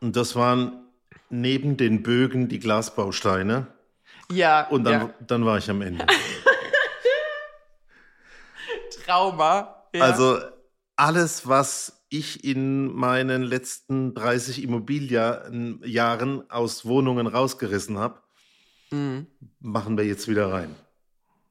Und 0.00 0.16
das 0.16 0.36
waren 0.36 0.86
neben 1.30 1.76
den 1.76 2.02
Bögen 2.02 2.48
die 2.48 2.58
Glasbausteine. 2.58 3.66
Ja. 4.30 4.66
Und 4.68 4.84
dann, 4.84 4.92
ja. 4.92 5.14
dann 5.26 5.44
war 5.44 5.58
ich 5.58 5.68
am 5.70 5.82
Ende. 5.82 6.06
Trauma. 9.04 9.84
Ja. 9.92 10.02
Also 10.04 10.40
alles, 10.96 11.46
was 11.46 12.04
ich 12.08 12.44
in 12.44 12.92
meinen 12.94 13.42
letzten 13.42 14.14
30 14.14 14.62
Immobilienjahren 14.62 16.50
aus 16.50 16.84
Wohnungen 16.84 17.26
rausgerissen 17.26 17.98
habe, 17.98 18.20
mhm. 18.90 19.26
machen 19.60 19.98
wir 19.98 20.04
jetzt 20.04 20.28
wieder 20.28 20.52
rein. 20.52 20.74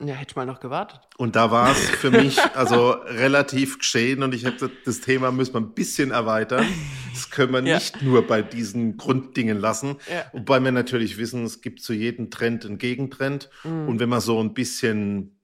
Ja, 0.04 0.16
hätte 0.16 0.32
ich 0.32 0.36
mal 0.36 0.46
noch 0.46 0.60
gewartet. 0.60 1.00
Und 1.18 1.38
da 1.38 1.52
war 1.52 1.72
es 1.72 1.80
für 1.90 2.12
mich 2.12 2.38
also 2.56 2.92
relativ 2.92 3.80
geschehen 3.80 4.24
und 4.24 4.34
ich 4.34 4.46
habe 4.46 4.56
gesagt, 4.56 4.76
das 4.86 5.00
Thema 5.00 5.32
müssen 5.32 5.54
wir 5.54 5.62
ein 5.62 5.74
bisschen 5.74 6.12
erweitern. 6.12 6.66
Das 7.14 7.30
können 7.30 7.54
wir 7.54 7.64
ja. 7.64 7.76
nicht 7.76 8.02
nur 8.02 8.28
bei 8.28 8.42
diesen 8.42 8.98
Grunddingen 8.98 9.58
lassen. 9.58 9.96
Ja. 10.12 10.26
Wobei 10.34 10.60
wir 10.60 10.74
natürlich 10.74 11.18
wissen, 11.18 11.46
es 11.46 11.62
gibt 11.62 11.82
zu 11.82 11.94
jedem 11.94 12.30
Trend 12.30 12.66
einen 12.66 12.78
Gegentrend. 12.78 13.50
Mhm. 13.64 13.88
Und 13.88 14.00
wenn 14.02 14.10
man 14.10 14.20
so 14.20 14.38
ein 14.42 14.54
bisschen 14.54 15.40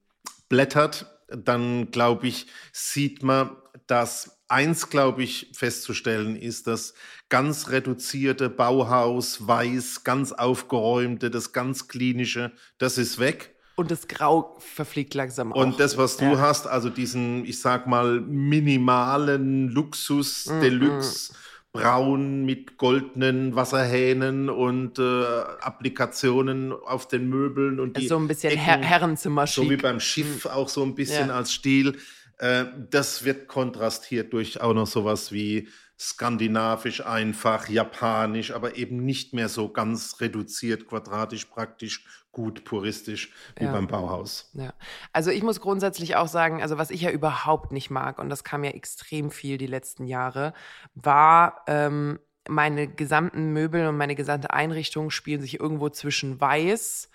blättert, 0.50 1.06
dann 1.28 1.90
glaube 1.90 2.26
ich, 2.26 2.46
sieht 2.72 3.22
man, 3.22 3.56
dass 3.92 4.38
eins, 4.48 4.88
glaube 4.88 5.22
ich, 5.22 5.50
festzustellen 5.52 6.34
ist, 6.34 6.66
dass 6.66 6.94
ganz 7.28 7.68
reduzierte 7.68 8.48
Bauhaus, 8.48 9.46
weiß, 9.46 10.02
ganz 10.02 10.32
aufgeräumte, 10.32 11.30
das 11.30 11.52
ganz 11.52 11.88
klinische, 11.88 12.52
das 12.78 12.96
ist 12.96 13.18
weg. 13.18 13.54
Und 13.74 13.90
das 13.90 14.08
Grau 14.08 14.56
verfliegt 14.60 15.12
langsam 15.12 15.52
auch. 15.52 15.56
Und 15.56 15.78
das, 15.78 15.98
was 15.98 16.16
du 16.16 16.24
ja. 16.24 16.38
hast, 16.38 16.66
also 16.66 16.88
diesen, 16.88 17.44
ich 17.44 17.60
sag 17.60 17.86
mal, 17.86 18.22
minimalen 18.22 19.68
Luxus, 19.68 20.46
mm, 20.46 20.60
Deluxe, 20.62 21.34
mm. 21.34 21.36
braun 21.78 22.44
mit 22.46 22.78
goldenen 22.78 23.54
Wasserhähnen 23.54 24.48
und 24.48 24.98
äh, 24.98 25.24
Applikationen 25.60 26.72
auf 26.72 27.08
den 27.08 27.28
Möbeln 27.28 27.78
und 27.78 27.98
die 27.98 28.08
so 28.08 28.16
ein 28.16 28.26
bisschen 28.26 28.58
Her 28.58 28.78
Herrenzimmer 28.78 29.46
So 29.46 29.68
wie 29.68 29.76
beim 29.76 30.00
Schiff 30.00 30.46
mm. 30.46 30.48
auch 30.48 30.70
so 30.70 30.82
ein 30.82 30.94
bisschen 30.94 31.28
ja. 31.28 31.34
als 31.34 31.52
Stil. 31.52 31.98
Äh, 32.38 32.64
das 32.90 33.24
wird 33.24 33.48
kontrastiert 33.48 34.32
durch 34.32 34.60
auch 34.60 34.74
noch 34.74 34.86
sowas 34.86 35.32
wie 35.32 35.68
skandinavisch 35.98 37.06
einfach, 37.06 37.68
japanisch, 37.68 38.50
aber 38.50 38.76
eben 38.76 39.04
nicht 39.04 39.34
mehr 39.34 39.48
so 39.48 39.68
ganz 39.68 40.20
reduziert, 40.20 40.88
quadratisch, 40.88 41.44
praktisch, 41.44 42.04
gut, 42.32 42.64
puristisch 42.64 43.32
wie 43.56 43.64
ja. 43.64 43.72
beim 43.72 43.86
Bauhaus. 43.86 44.50
Ja. 44.54 44.72
Also 45.12 45.30
ich 45.30 45.42
muss 45.42 45.60
grundsätzlich 45.60 46.16
auch 46.16 46.26
sagen, 46.26 46.60
also 46.62 46.78
was 46.78 46.90
ich 46.90 47.02
ja 47.02 47.10
überhaupt 47.10 47.70
nicht 47.70 47.90
mag, 47.90 48.18
und 48.18 48.30
das 48.30 48.42
kam 48.42 48.64
ja 48.64 48.70
extrem 48.70 49.30
viel 49.30 49.58
die 49.58 49.66
letzten 49.66 50.04
Jahre, 50.04 50.54
war 50.94 51.62
ähm, 51.68 52.18
meine 52.48 52.88
gesamten 52.88 53.52
Möbel 53.52 53.86
und 53.86 53.96
meine 53.96 54.16
gesamte 54.16 54.50
Einrichtung 54.52 55.10
spielen 55.10 55.40
sich 55.40 55.60
irgendwo 55.60 55.88
zwischen 55.90 56.40
weiß 56.40 57.10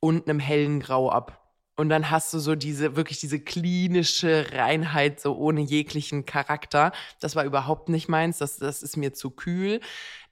und 0.00 0.28
einem 0.28 0.38
hellen 0.38 0.80
Grau 0.80 1.10
ab. 1.10 1.41
Und 1.74 1.88
dann 1.88 2.10
hast 2.10 2.34
du 2.34 2.38
so 2.38 2.54
diese, 2.54 2.96
wirklich 2.96 3.18
diese 3.18 3.40
klinische 3.40 4.46
Reinheit, 4.52 5.20
so 5.20 5.34
ohne 5.36 5.62
jeglichen 5.62 6.26
Charakter. 6.26 6.92
Das 7.18 7.34
war 7.34 7.44
überhaupt 7.44 7.88
nicht 7.88 8.08
meins. 8.08 8.38
Das, 8.38 8.58
das 8.58 8.82
ist 8.82 8.96
mir 8.96 9.14
zu 9.14 9.30
kühl. 9.30 9.80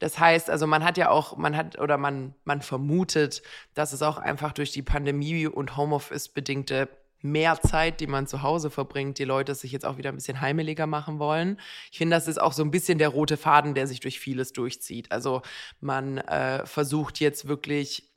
Das 0.00 0.18
heißt, 0.18 0.50
also 0.50 0.66
man 0.66 0.84
hat 0.84 0.98
ja 0.98 1.08
auch, 1.08 1.38
man 1.38 1.56
hat 1.56 1.78
oder 1.78 1.96
man, 1.96 2.34
man 2.44 2.60
vermutet, 2.60 3.42
dass 3.74 3.94
es 3.94 4.02
auch 4.02 4.18
einfach 4.18 4.52
durch 4.52 4.72
die 4.72 4.82
Pandemie 4.82 5.46
und 5.46 5.76
Homeoffice 5.78 6.28
bedingte 6.28 6.88
mehr 7.22 7.60
Zeit, 7.60 8.00
die 8.00 8.06
man 8.06 8.26
zu 8.26 8.42
Hause 8.42 8.70
verbringt, 8.70 9.18
die 9.18 9.24
Leute 9.24 9.54
sich 9.54 9.72
jetzt 9.72 9.84
auch 9.84 9.98
wieder 9.98 10.10
ein 10.10 10.14
bisschen 10.16 10.40
heimeliger 10.40 10.86
machen 10.86 11.18
wollen. 11.18 11.60
Ich 11.90 11.98
finde, 11.98 12.16
das 12.16 12.28
ist 12.28 12.40
auch 12.40 12.52
so 12.52 12.62
ein 12.62 12.70
bisschen 12.70 12.98
der 12.98 13.08
rote 13.08 13.36
Faden, 13.36 13.74
der 13.74 13.86
sich 13.86 14.00
durch 14.00 14.18
vieles 14.18 14.52
durchzieht. 14.52 15.12
Also 15.12 15.42
man 15.80 16.18
äh, 16.18 16.64
versucht 16.66 17.20
jetzt 17.20 17.46
wirklich 17.46 18.09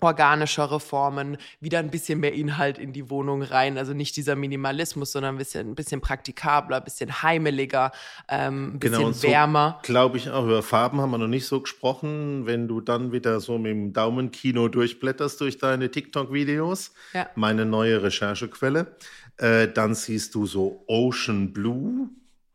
organischere 0.00 0.80
Formen, 0.80 1.38
wieder 1.60 1.78
ein 1.78 1.90
bisschen 1.90 2.20
mehr 2.20 2.34
Inhalt 2.34 2.78
in 2.78 2.92
die 2.92 3.10
Wohnung 3.10 3.42
rein. 3.42 3.78
Also 3.78 3.94
nicht 3.94 4.16
dieser 4.16 4.36
Minimalismus, 4.36 5.12
sondern 5.12 5.34
ein 5.34 5.38
bisschen, 5.38 5.70
ein 5.70 5.74
bisschen 5.74 6.00
praktikabler, 6.00 6.78
ein 6.78 6.84
bisschen 6.84 7.22
heimeliger, 7.22 7.92
ähm, 8.28 8.74
ein 8.74 8.78
bisschen 8.78 8.98
genau, 8.98 9.12
so 9.12 9.28
wärmer. 9.28 9.80
Glaube 9.82 10.18
ich 10.18 10.30
auch. 10.30 10.44
Über 10.44 10.62
Farben 10.62 11.00
haben 11.00 11.10
wir 11.10 11.18
noch 11.18 11.26
nicht 11.26 11.46
so 11.46 11.60
gesprochen. 11.60 12.46
Wenn 12.46 12.68
du 12.68 12.80
dann 12.80 13.12
wieder 13.12 13.40
so 13.40 13.58
mit 13.58 13.72
dem 13.72 13.92
Daumenkino 13.92 14.68
durchblätterst 14.68 15.40
durch 15.40 15.58
deine 15.58 15.90
TikTok-Videos, 15.90 16.92
ja. 17.14 17.28
meine 17.34 17.64
neue 17.64 18.02
Recherchequelle, 18.02 18.96
äh, 19.38 19.68
dann 19.68 19.94
siehst 19.94 20.34
du 20.34 20.46
so 20.46 20.84
Ocean 20.86 21.52
Blue. 21.52 22.10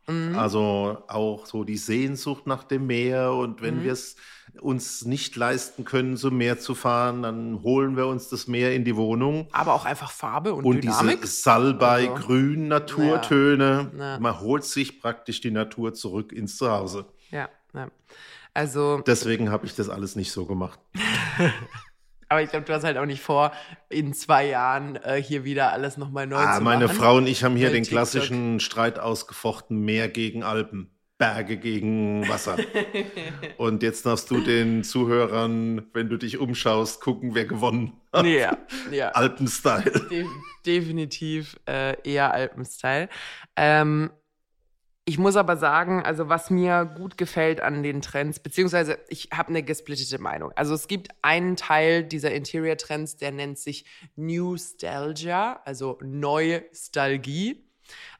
Mhm. 0.06 0.36
Also 0.36 1.02
auch 1.08 1.46
so 1.46 1.64
die 1.64 1.76
Sehnsucht 1.76 2.46
nach 2.46 2.64
dem 2.64 2.86
Meer 2.86 3.32
und 3.32 3.62
wenn 3.62 3.78
mhm. 3.78 3.84
wir 3.84 3.92
es 3.92 4.16
uns 4.60 5.04
nicht 5.04 5.36
leisten 5.36 5.84
können, 5.84 6.16
zum 6.16 6.38
Meer 6.38 6.58
zu 6.58 6.74
fahren, 6.74 7.22
dann 7.22 7.62
holen 7.62 7.96
wir 7.96 8.06
uns 8.06 8.28
das 8.28 8.46
Meer 8.46 8.74
in 8.74 8.84
die 8.84 8.96
Wohnung. 8.96 9.48
Aber 9.52 9.74
auch 9.74 9.84
einfach 9.84 10.10
Farbe 10.10 10.54
und, 10.54 10.64
und 10.64 10.82
Dynamik. 10.82 11.20
diese 11.22 11.42
Salbei-Grün-Naturtöne. 11.42 13.90
Ja. 13.96 14.14
Ja. 14.14 14.18
Man 14.18 14.40
holt 14.40 14.64
sich 14.64 15.00
praktisch 15.00 15.40
die 15.40 15.50
Natur 15.50 15.94
zurück 15.94 16.32
ins 16.32 16.56
Zuhause. 16.56 17.06
Ja, 17.30 17.48
ja. 17.74 17.88
Also. 18.54 19.02
Deswegen 19.06 19.50
habe 19.50 19.66
ich 19.66 19.74
das 19.74 19.88
alles 19.88 20.16
nicht 20.16 20.32
so 20.32 20.46
gemacht. 20.46 20.80
Aber 22.28 22.42
ich 22.42 22.50
glaube, 22.50 22.64
du 22.64 22.72
hast 22.72 22.84
halt 22.84 22.96
auch 22.96 23.06
nicht 23.06 23.22
vor, 23.22 23.50
in 23.88 24.14
zwei 24.14 24.46
Jahren 24.46 24.94
äh, 24.96 25.20
hier 25.20 25.42
wieder 25.42 25.72
alles 25.72 25.96
nochmal 25.96 26.28
neu 26.28 26.36
ah, 26.36 26.42
zu 26.42 26.62
machen. 26.62 26.64
Meine 26.64 26.88
Frau 26.88 27.16
und 27.16 27.26
ich 27.26 27.42
haben 27.42 27.56
hier 27.56 27.70
den 27.70 27.82
TikTok. 27.82 27.90
klassischen 27.90 28.60
Streit 28.60 29.00
ausgefochten, 29.00 29.80
Meer 29.80 30.08
gegen 30.08 30.44
Alpen. 30.44 30.92
Berge 31.20 31.58
gegen 31.58 32.26
Wasser. 32.28 32.56
Und 33.58 33.82
jetzt 33.82 34.06
darfst 34.06 34.30
du 34.30 34.40
den 34.40 34.82
Zuhörern, 34.82 35.86
wenn 35.92 36.08
du 36.08 36.16
dich 36.16 36.38
umschaust, 36.38 37.02
gucken, 37.02 37.34
wer 37.34 37.44
gewonnen 37.44 37.92
hat. 38.10 38.24
Ja, 38.24 38.56
ja. 38.90 39.10
Alpenstyle. 39.10 39.92
De 40.10 40.24
definitiv 40.64 41.60
äh, 41.68 41.96
eher 42.08 42.32
Alpenstyle. 42.32 43.10
Ähm, 43.54 44.10
ich 45.04 45.18
muss 45.18 45.36
aber 45.36 45.58
sagen, 45.58 46.02
also 46.02 46.30
was 46.30 46.48
mir 46.48 46.86
gut 46.86 47.18
gefällt 47.18 47.60
an 47.60 47.82
den 47.82 48.00
Trends, 48.00 48.38
beziehungsweise 48.38 48.98
ich 49.08 49.28
habe 49.32 49.50
eine 49.50 49.62
gesplittete 49.62 50.18
Meinung. 50.18 50.52
Also 50.56 50.72
es 50.72 50.88
gibt 50.88 51.08
einen 51.20 51.56
Teil 51.56 52.02
dieser 52.02 52.30
Interior-Trends, 52.32 53.16
der 53.16 53.32
nennt 53.32 53.58
sich 53.58 53.84
New 54.16 54.52
Nostalgia, 54.52 55.60
also 55.66 55.98
Neustalgie 56.02 57.69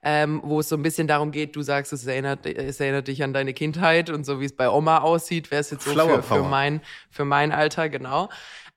ähm, 0.02 0.40
wo 0.44 0.60
es 0.60 0.68
so 0.68 0.76
ein 0.76 0.82
bisschen 0.82 1.06
darum 1.06 1.30
geht, 1.30 1.56
du 1.56 1.62
sagst, 1.62 1.92
es 1.92 2.06
erinnert, 2.06 2.46
es 2.46 2.80
erinnert 2.80 3.08
dich 3.08 3.22
an 3.22 3.32
deine 3.32 3.52
Kindheit 3.52 4.10
und 4.10 4.24
so 4.24 4.40
wie 4.40 4.44
es 4.44 4.54
bei 4.54 4.68
Oma 4.68 4.98
aussieht, 4.98 5.50
wäre 5.50 5.60
es 5.60 5.70
jetzt 5.70 5.84
so 5.84 5.92
für, 5.92 6.22
für, 6.22 6.42
mein, 6.42 6.80
für 7.10 7.24
mein 7.24 7.52
Alter, 7.52 7.88
genau. 7.88 8.28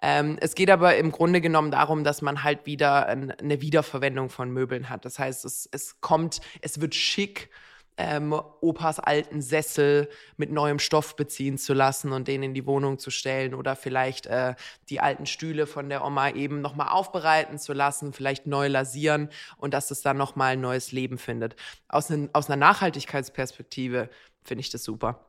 Ähm, 0.02 0.38
es 0.42 0.54
geht 0.54 0.70
aber 0.70 0.98
im 0.98 1.14
Grunde 1.14 1.40
genommen 1.40 1.72
darum, 1.72 2.04
dass 2.04 2.22
man 2.22 2.44
halt 2.44 2.66
wieder 2.66 3.08
eine 3.08 3.62
Wiederverwendung 3.62 4.30
von 4.30 4.52
Möbeln 4.52 4.90
hat. 4.90 5.06
Das 5.06 5.18
heißt, 5.18 5.46
es, 5.46 5.70
es 5.72 6.02
kommt, 6.02 6.42
es 6.62 6.82
wird 6.82 6.94
schick 6.94 7.50
ähm, 7.98 8.34
Opas 8.34 9.00
alten 9.00 9.42
Sessel 9.42 10.10
mit 10.38 10.52
neuem 10.52 10.80
Stoff 10.80 11.16
beziehen 11.16 11.58
zu 11.58 11.74
lassen 11.74 12.12
und 12.12 12.28
den 12.28 12.44
in 12.44 12.54
die 12.54 12.66
Wohnung 12.66 13.00
zu 13.00 13.12
stellen 13.12 13.54
oder 13.54 13.76
vielleicht 13.76 14.26
äh, 14.26 14.56
die 14.90 15.00
alten 15.00 15.26
Stühle 15.26 15.68
von 15.68 15.90
der 15.90 16.04
Oma 16.04 16.30
eben 16.32 16.62
nochmal 16.62 16.90
aufbereiten 16.90 17.60
zu 17.60 17.74
lassen, 17.74 18.14
vielleicht 18.14 18.48
neu 18.48 18.68
lasieren 18.68 19.30
und 19.58 19.74
dass 19.74 19.92
es 19.92 20.02
dann 20.02 20.18
nochmal 20.18 20.54
ein 20.54 20.62
neues 20.62 20.92
Leben 20.92 21.18
findet. 21.18 21.56
Aus, 21.88 22.10
ne, 22.10 22.30
aus 22.34 22.50
einer 22.50 22.58
Nachhaltigkeitsperspektive 22.58 24.10
finde 24.44 24.62
ich 24.62 24.70
das 24.70 24.84
super. 24.84 25.26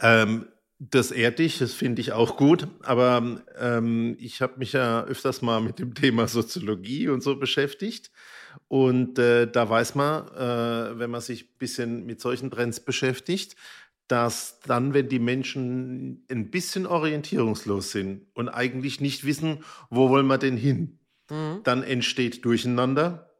Ähm, 0.00 0.46
das 0.78 1.10
ehrt 1.10 1.40
dich, 1.40 1.58
das 1.58 1.72
finde 1.72 2.00
ich 2.00 2.12
auch 2.12 2.36
gut. 2.36 2.68
Aber 2.82 3.42
ähm, 3.58 4.16
ich 4.20 4.40
habe 4.40 4.58
mich 4.58 4.72
ja 4.72 5.04
öfters 5.04 5.42
mal 5.42 5.60
mit 5.60 5.78
dem 5.78 5.94
Thema 5.94 6.28
Soziologie 6.28 7.08
und 7.08 7.22
so 7.22 7.36
beschäftigt. 7.36 8.10
Und 8.66 9.18
äh, 9.18 9.46
da 9.50 9.70
weiß 9.70 9.94
man, 9.94 10.28
äh, 10.28 10.98
wenn 10.98 11.10
man 11.10 11.20
sich 11.20 11.44
ein 11.44 11.58
bisschen 11.58 12.06
mit 12.06 12.20
solchen 12.20 12.50
Trends 12.50 12.80
beschäftigt, 12.80 13.56
dass 14.08 14.60
dann, 14.60 14.94
wenn 14.94 15.08
die 15.08 15.18
Menschen 15.18 16.24
ein 16.30 16.50
bisschen 16.50 16.86
orientierungslos 16.86 17.92
sind 17.92 18.26
und 18.34 18.48
eigentlich 18.48 19.00
nicht 19.00 19.24
wissen, 19.24 19.64
wo 19.90 20.08
wollen 20.08 20.26
wir 20.26 20.38
denn 20.38 20.56
hin, 20.56 20.98
mhm. 21.30 21.60
dann 21.62 21.82
entsteht 21.82 22.44
Durcheinander. 22.44 23.30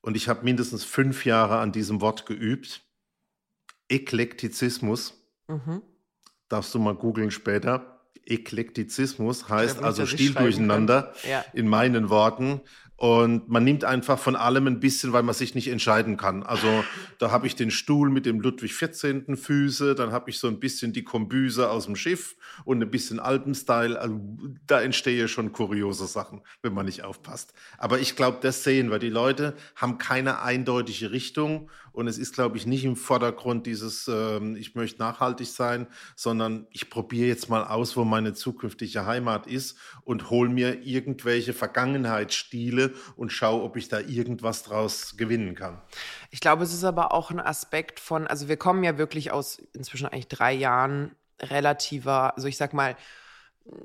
Und 0.00 0.16
ich 0.16 0.28
habe 0.28 0.44
mindestens 0.44 0.84
fünf 0.84 1.24
Jahre 1.24 1.58
an 1.58 1.72
diesem 1.72 2.00
Wort 2.00 2.26
geübt. 2.26 2.82
Eklektizismus. 3.88 5.14
Mhm. 5.48 5.82
Darfst 6.48 6.74
du 6.74 6.78
mal 6.78 6.94
googeln 6.94 7.30
später. 7.30 8.02
Eklektizismus 8.26 9.48
heißt 9.48 9.82
also 9.82 10.06
Stil 10.06 10.32
durcheinander 10.32 11.14
ja. 11.28 11.44
in 11.52 11.68
meinen 11.68 12.08
Worten. 12.08 12.62
Und 13.04 13.50
man 13.50 13.64
nimmt 13.64 13.84
einfach 13.84 14.18
von 14.18 14.34
allem 14.34 14.66
ein 14.66 14.80
bisschen, 14.80 15.12
weil 15.12 15.22
man 15.22 15.34
sich 15.34 15.54
nicht 15.54 15.68
entscheiden 15.68 16.16
kann. 16.16 16.42
Also 16.42 16.84
da 17.18 17.30
habe 17.30 17.46
ich 17.46 17.54
den 17.54 17.70
Stuhl 17.70 18.08
mit 18.08 18.24
dem 18.24 18.40
Ludwig 18.40 18.72
XIV. 18.72 19.36
Füße, 19.38 19.94
dann 19.94 20.10
habe 20.10 20.30
ich 20.30 20.38
so 20.38 20.48
ein 20.48 20.58
bisschen 20.58 20.94
die 20.94 21.04
Kombüse 21.04 21.68
aus 21.68 21.84
dem 21.84 21.96
Schiff 21.96 22.34
und 22.64 22.82
ein 22.82 22.90
bisschen 22.90 23.20
Alpenstyle. 23.20 24.00
Also 24.00 24.18
da 24.66 24.80
entstehen 24.80 25.28
schon 25.28 25.52
kuriose 25.52 26.06
Sachen, 26.06 26.40
wenn 26.62 26.72
man 26.72 26.86
nicht 26.86 27.04
aufpasst. 27.04 27.52
Aber 27.76 27.98
ich 27.98 28.16
glaube, 28.16 28.38
das 28.40 28.64
sehen 28.64 28.90
wir. 28.90 28.98
Die 28.98 29.10
Leute 29.10 29.54
haben 29.76 29.98
keine 29.98 30.40
eindeutige 30.40 31.10
Richtung 31.10 31.68
und 31.94 32.08
es 32.08 32.18
ist, 32.18 32.34
glaube 32.34 32.56
ich, 32.56 32.66
nicht 32.66 32.84
im 32.84 32.96
Vordergrund 32.96 33.66
dieses, 33.66 34.08
äh, 34.08 34.40
ich 34.56 34.74
möchte 34.74 34.98
nachhaltig 34.98 35.46
sein, 35.46 35.86
sondern 36.16 36.66
ich 36.70 36.90
probiere 36.90 37.28
jetzt 37.28 37.48
mal 37.48 37.64
aus, 37.64 37.96
wo 37.96 38.04
meine 38.04 38.32
zukünftige 38.32 39.06
Heimat 39.06 39.46
ist 39.46 39.78
und 40.02 40.28
hole 40.28 40.48
mir 40.48 40.82
irgendwelche 40.84 41.52
Vergangenheitsstile 41.52 42.93
und 43.16 43.30
schaue, 43.30 43.62
ob 43.62 43.76
ich 43.76 43.88
da 43.88 44.00
irgendwas 44.00 44.62
draus 44.62 45.16
gewinnen 45.16 45.54
kann. 45.54 45.80
Ich 46.30 46.40
glaube, 46.40 46.64
es 46.64 46.72
ist 46.72 46.84
aber 46.84 47.12
auch 47.12 47.30
ein 47.30 47.40
Aspekt 47.40 48.00
von, 48.00 48.26
also 48.26 48.48
wir 48.48 48.56
kommen 48.56 48.84
ja 48.84 48.98
wirklich 48.98 49.30
aus 49.32 49.62
inzwischen 49.72 50.06
eigentlich 50.06 50.28
drei 50.28 50.52
Jahren 50.52 51.14
relativer, 51.40 52.34
also 52.36 52.48
ich 52.48 52.56
sag 52.56 52.72
mal, 52.72 52.96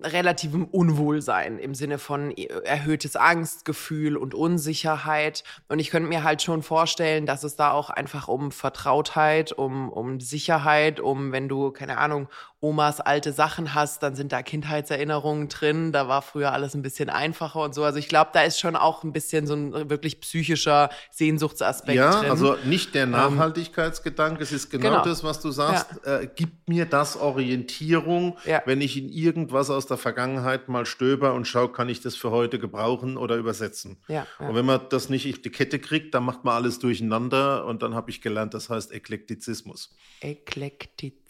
relativem 0.04 0.66
Unwohlsein 0.66 1.58
im 1.58 1.74
Sinne 1.74 2.00
von 2.00 2.32
erhöhtes 2.32 3.16
Angstgefühl 3.16 4.18
und 4.18 4.34
Unsicherheit. 4.34 5.46
Und 5.70 5.80
ich 5.80 5.90
könnte 5.90 6.10
mir 6.10 6.24
halt 6.24 6.42
schon 6.42 6.64
vorstellen, 6.64 7.26
dass 7.26 7.44
es 7.44 7.56
da 7.56 7.72
auch 7.72 7.90
einfach 7.90 8.28
um 8.28 8.52
Vertrautheit, 8.52 9.54
um, 9.54 9.90
um 9.90 10.20
Sicherheit, 10.20 11.00
um, 11.00 11.32
wenn 11.32 11.48
du, 11.48 11.72
keine 11.72 11.98
Ahnung, 11.98 12.28
Omas 12.62 13.00
alte 13.00 13.32
Sachen 13.32 13.74
hast, 13.74 14.04
dann 14.04 14.16
sind 14.16 14.34
da 14.34 14.44
Kindheitserinnerungen 14.44 15.48
drin. 15.48 15.94
Da 15.94 16.10
war 16.10 16.22
früher 16.22 16.52
alles 16.52 16.74
ein 16.74 16.82
bisschen 16.82 17.10
einfacher 17.10 17.62
und 17.62 17.74
so. 17.74 17.86
Also 17.86 18.00
ich 18.00 18.10
glaube, 18.10 18.32
da 18.34 18.44
ist 18.44 18.60
schon 18.60 18.76
auch 18.76 19.04
ein 19.04 19.14
bisschen 19.14 19.48
so 19.48 19.54
ein 19.54 19.90
wirklich 19.90 20.20
psychischer 20.20 20.90
Sehnsuchtsaspekt 21.10 21.96
ja, 21.98 22.12
drin. 22.12 22.24
Ja, 22.26 22.32
also 22.32 22.58
nicht 22.66 22.96
der 22.96 23.04
ähm, 23.04 23.12
Nachhaltigkeitsgedanke, 23.12 24.44
es 24.44 24.52
ist 24.52 24.70
genau, 24.70 24.90
genau, 24.90 25.04
das, 25.06 25.24
was 25.24 25.40
du 25.40 25.52
sagst. 25.52 25.88
Ja. 26.06 26.20
Äh, 26.20 26.28
gibt 26.36 26.68
mir 26.68 26.86
das 26.86 27.16
Orientierung, 27.16 28.38
ja. 28.46 28.62
wenn 28.66 28.82
ich 28.82 28.98
in 28.98 29.08
irgendwas 29.08 29.70
aus 29.70 29.88
der 29.88 29.98
Vergangenheit 29.98 30.68
mal 30.68 30.86
stöber 30.86 31.36
und 31.36 31.46
schaue, 31.46 31.72
kann 31.72 31.88
ich 31.88 32.02
das 32.02 32.16
für 32.16 32.32
heute 32.32 32.60
gebrauchen 32.60 33.16
oder 33.16 33.38
übersetzen. 33.38 34.04
Ja, 34.10 34.28
Und 34.38 34.56
wenn 34.56 34.66
man 34.66 34.82
das 34.90 35.08
nicht 35.08 35.32
auf 35.32 35.40
die 35.40 35.50
Kette 35.50 35.80
kriegt, 35.80 36.14
dann 36.14 36.24
macht 36.26 36.44
man 36.44 36.56
alles 36.56 36.80
durcheinander 36.80 37.66
und 37.66 37.84
dann 37.84 37.96
habe 37.96 38.12
ich 38.12 38.22
gelernt, 38.22 38.54
das 38.54 38.70
heißt 38.70 38.92
Eklektizismus. 38.92 39.96
Eklektizismus. 40.20 41.29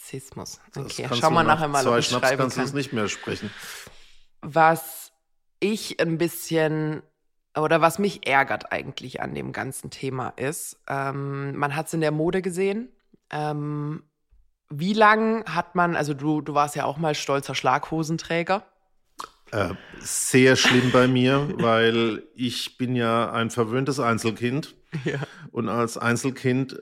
Okay, 0.76 1.08
schauen 1.14 1.34
wir 1.34 1.44
nachher 1.44 1.68
mal, 1.68 1.84
zwei 1.84 2.02
Schnaps 2.02 2.32
kannst 2.38 2.58
du 2.58 2.62
es 2.62 2.74
nicht 2.74 2.94
mehr 2.94 3.08
sprechen. 3.08 3.52
Was 4.42 5.12
ich 5.60 6.00
ein 6.00 6.18
bisschen 6.18 7.04
oder 7.56 7.82
was 7.82 8.00
mich 8.00 8.28
ärgert 8.28 8.72
eigentlich 8.72 9.22
an 9.22 9.36
dem 9.36 9.52
ganzen 9.52 9.90
Thema 9.90 10.30
ist, 10.30 10.80
ähm, 10.88 11.56
man 11.58 11.76
hat 11.76 11.88
es 11.88 11.94
in 11.94 12.02
der 12.02 12.12
Mode 12.12 12.42
gesehen. 12.42 12.90
Ähm, 13.30 14.04
wie 14.70 14.94
lang 14.94 15.46
hat 15.46 15.76
man, 15.76 15.96
also 15.96 16.14
du, 16.14 16.42
du 16.42 16.54
warst 16.54 16.76
ja 16.76 16.86
auch 16.86 16.98
mal 16.98 17.16
stolzer 17.16 17.56
Schlaghosenträger. 17.56 18.66
Äh, 19.52 19.74
sehr 20.00 20.56
schlimm 20.56 20.92
bei 20.92 21.08
mir, 21.08 21.50
weil 21.58 22.24
ich 22.36 22.78
bin 22.78 22.96
ja 22.96 23.32
ein 23.32 23.50
verwöhntes 23.50 24.00
Einzelkind. 24.00 24.76
Ja. 25.06 25.20
Und 25.52 25.70
als 25.70 25.98
Einzelkind 25.98 26.82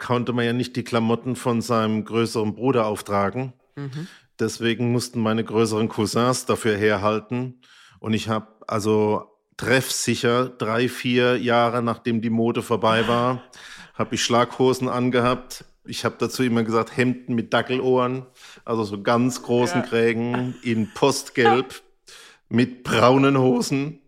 konnte 0.00 0.32
man 0.32 0.44
ja 0.44 0.52
nicht 0.52 0.74
die 0.74 0.82
Klamotten 0.82 1.36
von 1.36 1.60
seinem 1.60 2.04
größeren 2.04 2.54
Bruder 2.54 2.86
auftragen. 2.86 3.52
Mhm. 3.76 4.08
Deswegen 4.40 4.90
mussten 4.90 5.20
meine 5.20 5.44
größeren 5.44 5.88
Cousins 5.88 6.46
dafür 6.46 6.76
herhalten. 6.76 7.60
Und 8.00 8.14
ich 8.14 8.28
habe 8.28 8.48
also 8.66 9.30
treffsicher 9.56 10.48
drei, 10.48 10.88
vier 10.88 11.36
Jahre 11.36 11.82
nachdem 11.82 12.22
die 12.22 12.30
Mode 12.30 12.62
vorbei 12.62 13.06
war, 13.06 13.42
habe 13.94 14.14
ich 14.14 14.24
Schlaghosen 14.24 14.88
angehabt. 14.88 15.64
Ich 15.84 16.04
habe 16.04 16.16
dazu 16.18 16.42
immer 16.42 16.62
gesagt 16.62 16.96
Hemden 16.96 17.34
mit 17.34 17.52
Dackelohren, 17.52 18.26
also 18.64 18.84
so 18.84 19.02
ganz 19.02 19.42
großen 19.42 19.82
ja. 19.82 19.86
Krägen 19.86 20.54
in 20.62 20.92
Postgelb 20.94 21.82
mit 22.48 22.84
braunen 22.84 23.38
Hosen 23.38 24.00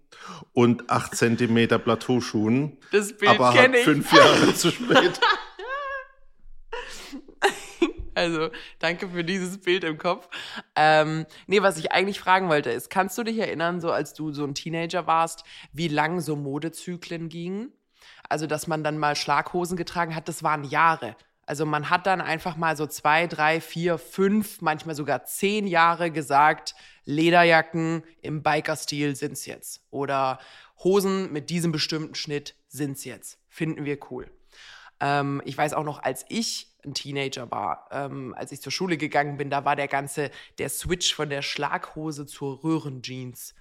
und 0.52 0.90
acht 0.90 1.16
Zentimeter 1.16 1.78
Plateauschuhen. 1.78 2.78
Das 2.90 3.16
Bild 3.16 3.32
aber 3.32 3.52
halt 3.52 3.76
fünf 3.78 4.12
Jahre 4.12 4.54
zu 4.54 4.70
spät. 4.70 5.20
Also, 8.14 8.50
danke 8.78 9.08
für 9.08 9.24
dieses 9.24 9.58
Bild 9.58 9.84
im 9.84 9.98
Kopf. 9.98 10.28
Ähm, 10.76 11.26
nee, 11.46 11.62
was 11.62 11.78
ich 11.78 11.92
eigentlich 11.92 12.20
fragen 12.20 12.48
wollte, 12.48 12.70
ist, 12.70 12.90
kannst 12.90 13.16
du 13.16 13.22
dich 13.22 13.38
erinnern, 13.38 13.80
so 13.80 13.90
als 13.90 14.14
du 14.14 14.32
so 14.32 14.44
ein 14.44 14.54
Teenager 14.54 15.06
warst, 15.06 15.44
wie 15.72 15.88
lang 15.88 16.20
so 16.20 16.36
Modezyklen 16.36 17.28
gingen? 17.28 17.72
Also, 18.28 18.46
dass 18.46 18.66
man 18.66 18.84
dann 18.84 18.98
mal 18.98 19.16
Schlaghosen 19.16 19.76
getragen 19.76 20.14
hat, 20.14 20.28
das 20.28 20.42
waren 20.42 20.64
Jahre. 20.64 21.16
Also 21.44 21.66
man 21.66 21.90
hat 21.90 22.06
dann 22.06 22.20
einfach 22.20 22.56
mal 22.56 22.76
so 22.76 22.86
zwei, 22.86 23.26
drei, 23.26 23.60
vier, 23.60 23.98
fünf, 23.98 24.60
manchmal 24.60 24.94
sogar 24.94 25.24
zehn 25.24 25.66
Jahre 25.66 26.10
gesagt, 26.10 26.74
Lederjacken 27.04 28.04
im 28.20 28.42
Biker-Stil 28.42 29.16
sind's 29.16 29.44
jetzt. 29.46 29.84
Oder 29.90 30.38
Hosen 30.84 31.32
mit 31.32 31.50
diesem 31.50 31.72
bestimmten 31.72 32.14
Schnitt 32.14 32.54
sind's 32.68 33.04
jetzt. 33.04 33.38
Finden 33.48 33.84
wir 33.84 33.98
cool. 34.10 34.30
Ähm, 35.00 35.42
ich 35.44 35.58
weiß 35.58 35.74
auch 35.74 35.84
noch, 35.84 36.02
als 36.02 36.24
ich 36.28 36.71
ein 36.84 36.94
Teenager 36.94 37.50
war, 37.50 37.88
ähm, 37.90 38.34
als 38.36 38.52
ich 38.52 38.60
zur 38.60 38.72
Schule 38.72 38.96
gegangen 38.96 39.36
bin, 39.36 39.50
da 39.50 39.64
war 39.64 39.76
der 39.76 39.88
ganze, 39.88 40.30
der 40.58 40.68
Switch 40.68 41.14
von 41.14 41.30
der 41.30 41.42
Schlaghose 41.42 42.26
zur 42.26 42.62
Röhrenjeans. 42.62 43.54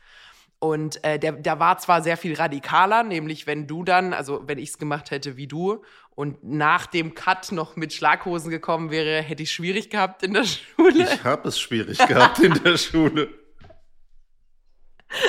Und 0.60 1.04
äh, 1.04 1.18
der, 1.18 1.32
der 1.34 1.60
war 1.60 1.80
zwar 1.80 2.04
sehr 2.04 2.18
viel 2.18 2.36
radikaler, 2.36 3.02
nämlich 3.02 3.48
wenn 3.48 3.66
du 3.66 3.84
dann, 3.84 4.14
also 4.14 4.44
wenn 4.46 4.60
ich 4.60 4.70
es 4.70 4.78
gemacht 4.78 5.10
hätte 5.10 5.36
wie 5.36 5.48
du 5.48 5.84
und 6.12 6.44
nach 6.44 6.86
dem 6.86 7.16
Cut 7.16 7.52
noch 7.52 7.76
mit 7.76 7.94
Schlaghosen 7.94 8.52
gekommen 8.52 8.92
wäre, 8.92 9.24
hätte 9.24 9.42
ich 9.42 9.52
schwierig 9.52 9.90
gehabt 9.90 10.22
in 10.22 10.36
der 10.36 10.44
Schule. 10.44 11.04
Ich 11.04 11.24
habe 11.24 11.50
es 11.50 11.60
schwierig 11.60 11.98
gehabt 11.98 12.40
in 12.40 12.54
der 12.64 12.78
Schule. 12.78 13.30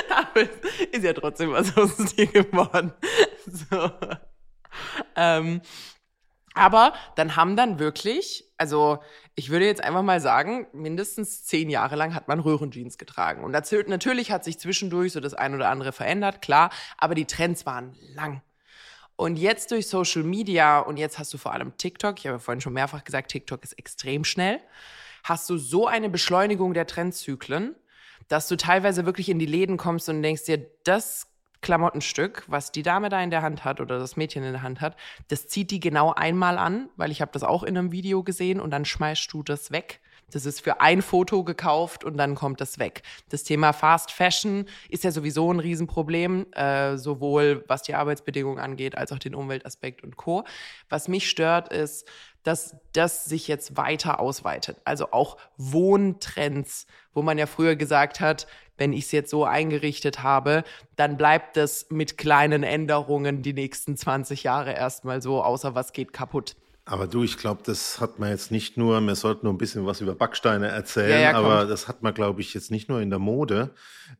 Aber 0.09 0.41
es 0.41 0.49
ist 0.91 1.03
ja 1.03 1.13
trotzdem 1.13 1.51
was 1.51 1.75
aus 1.75 1.97
dir 2.15 2.27
geworden. 2.27 2.93
So. 3.45 3.91
Ähm, 5.17 5.61
aber 6.53 6.93
dann 7.15 7.35
haben 7.35 7.55
dann 7.55 7.79
wirklich, 7.79 8.45
also 8.57 8.99
ich 9.35 9.49
würde 9.49 9.65
jetzt 9.65 9.83
einfach 9.83 10.03
mal 10.03 10.21
sagen, 10.21 10.67
mindestens 10.73 11.45
zehn 11.45 11.69
Jahre 11.69 11.95
lang 11.95 12.13
hat 12.13 12.27
man 12.27 12.39
Röhrenjeans 12.39 12.97
getragen. 12.97 13.43
Und 13.43 13.51
natürlich 13.51 14.31
hat 14.31 14.43
sich 14.43 14.59
zwischendurch 14.59 15.13
so 15.13 15.19
das 15.19 15.33
ein 15.33 15.55
oder 15.55 15.69
andere 15.69 15.91
verändert, 15.91 16.41
klar, 16.41 16.69
aber 16.97 17.15
die 17.15 17.25
Trends 17.25 17.65
waren 17.65 17.95
lang. 18.13 18.41
Und 19.15 19.37
jetzt 19.37 19.71
durch 19.71 19.87
Social 19.87 20.23
Media 20.23 20.79
und 20.79 20.97
jetzt 20.97 21.19
hast 21.19 21.33
du 21.33 21.37
vor 21.37 21.53
allem 21.53 21.77
TikTok, 21.77 22.19
ich 22.19 22.25
habe 22.25 22.35
ja 22.35 22.39
vorhin 22.39 22.61
schon 22.61 22.73
mehrfach 22.73 23.03
gesagt, 23.03 23.31
TikTok 23.31 23.63
ist 23.63 23.73
extrem 23.73 24.23
schnell, 24.23 24.59
hast 25.23 25.49
du 25.49 25.57
so 25.57 25.87
eine 25.87 26.09
Beschleunigung 26.09 26.73
der 26.73 26.87
Trendzyklen, 26.87 27.75
dass 28.27 28.47
du 28.47 28.57
teilweise 28.57 29.05
wirklich 29.05 29.29
in 29.29 29.39
die 29.39 29.45
Läden 29.45 29.77
kommst 29.77 30.09
und 30.09 30.21
denkst 30.23 30.45
dir, 30.45 30.65
das 30.83 31.27
Klamottenstück, 31.63 32.43
was 32.47 32.71
die 32.71 32.83
Dame 32.83 33.09
da 33.09 33.21
in 33.23 33.31
der 33.31 33.41
Hand 33.41 33.65
hat 33.65 33.81
oder 33.81 33.97
das 33.97 34.15
Mädchen 34.15 34.43
in 34.43 34.51
der 34.51 34.61
Hand 34.61 34.81
hat, 34.81 34.95
das 35.29 35.47
zieht 35.47 35.71
die 35.71 35.79
genau 35.79 36.13
einmal 36.13 36.59
an, 36.59 36.89
weil 36.95 37.09
ich 37.09 37.21
habe 37.21 37.31
das 37.31 37.41
auch 37.41 37.63
in 37.63 37.75
einem 37.75 37.91
Video 37.91 38.21
gesehen 38.21 38.59
und 38.59 38.69
dann 38.69 38.85
schmeißt 38.85 39.33
du 39.33 39.41
das 39.41 39.71
weg. 39.71 39.99
Das 40.31 40.45
ist 40.45 40.61
für 40.61 40.81
ein 40.81 41.01
Foto 41.01 41.43
gekauft 41.43 42.03
und 42.03 42.17
dann 42.17 42.35
kommt 42.35 42.59
das 42.59 42.79
weg. 42.79 43.03
Das 43.29 43.43
Thema 43.43 43.71
Fast 43.71 44.11
Fashion 44.11 44.65
ist 44.89 45.03
ja 45.03 45.11
sowieso 45.11 45.51
ein 45.51 45.59
Riesenproblem, 45.59 46.51
äh, 46.53 46.97
sowohl 46.97 47.63
was 47.67 47.83
die 47.83 47.93
Arbeitsbedingungen 47.93 48.59
angeht, 48.59 48.97
als 48.97 49.11
auch 49.11 49.19
den 49.19 49.35
Umweltaspekt 49.35 50.03
und 50.03 50.17
Co. 50.17 50.43
Was 50.89 51.07
mich 51.07 51.29
stört, 51.29 51.71
ist, 51.71 52.07
dass 52.43 52.75
das 52.91 53.25
sich 53.25 53.47
jetzt 53.47 53.77
weiter 53.77 54.19
ausweitet. 54.19 54.81
Also 54.85 55.11
auch 55.11 55.37
Wohntrends, 55.57 56.87
wo 57.13 57.21
man 57.21 57.37
ja 57.37 57.45
früher 57.45 57.75
gesagt 57.75 58.19
hat, 58.19 58.47
wenn 58.83 58.91
ich 58.91 59.05
es 59.05 59.13
jetzt 59.13 59.29
so 59.29 59.45
eingerichtet 59.45 60.23
habe, 60.23 60.65
dann 60.97 61.15
bleibt 61.15 61.55
es 61.55 61.87
mit 61.89 62.17
kleinen 62.17 62.63
Änderungen 62.63 63.41
die 63.41 63.53
nächsten 63.53 63.95
20 63.95 64.43
Jahre 64.43 64.73
erstmal 64.73 65.21
so, 65.21 65.41
außer 65.41 65.73
was 65.73 65.93
geht 65.93 66.11
kaputt. 66.11 66.57
Aber 66.85 67.07
du, 67.07 67.23
ich 67.23 67.37
glaube, 67.37 67.61
das 67.63 68.01
hat 68.01 68.19
man 68.19 68.29
jetzt 68.29 68.51
nicht 68.51 68.75
nur, 68.75 68.99
wir 68.99 69.15
sollten 69.15 69.45
nur 69.45 69.53
ein 69.53 69.57
bisschen 69.57 69.85
was 69.85 70.01
über 70.01 70.15
Backsteine 70.15 70.67
erzählen, 70.67 71.11
ja, 71.11 71.31
ja, 71.31 71.37
aber 71.37 71.65
das 71.65 71.87
hat 71.87 72.03
man, 72.03 72.13
glaube 72.13 72.41
ich, 72.41 72.53
jetzt 72.53 72.71
nicht 72.71 72.89
nur 72.89 72.99
in 72.99 73.09
der 73.09 73.19
Mode. 73.19 73.69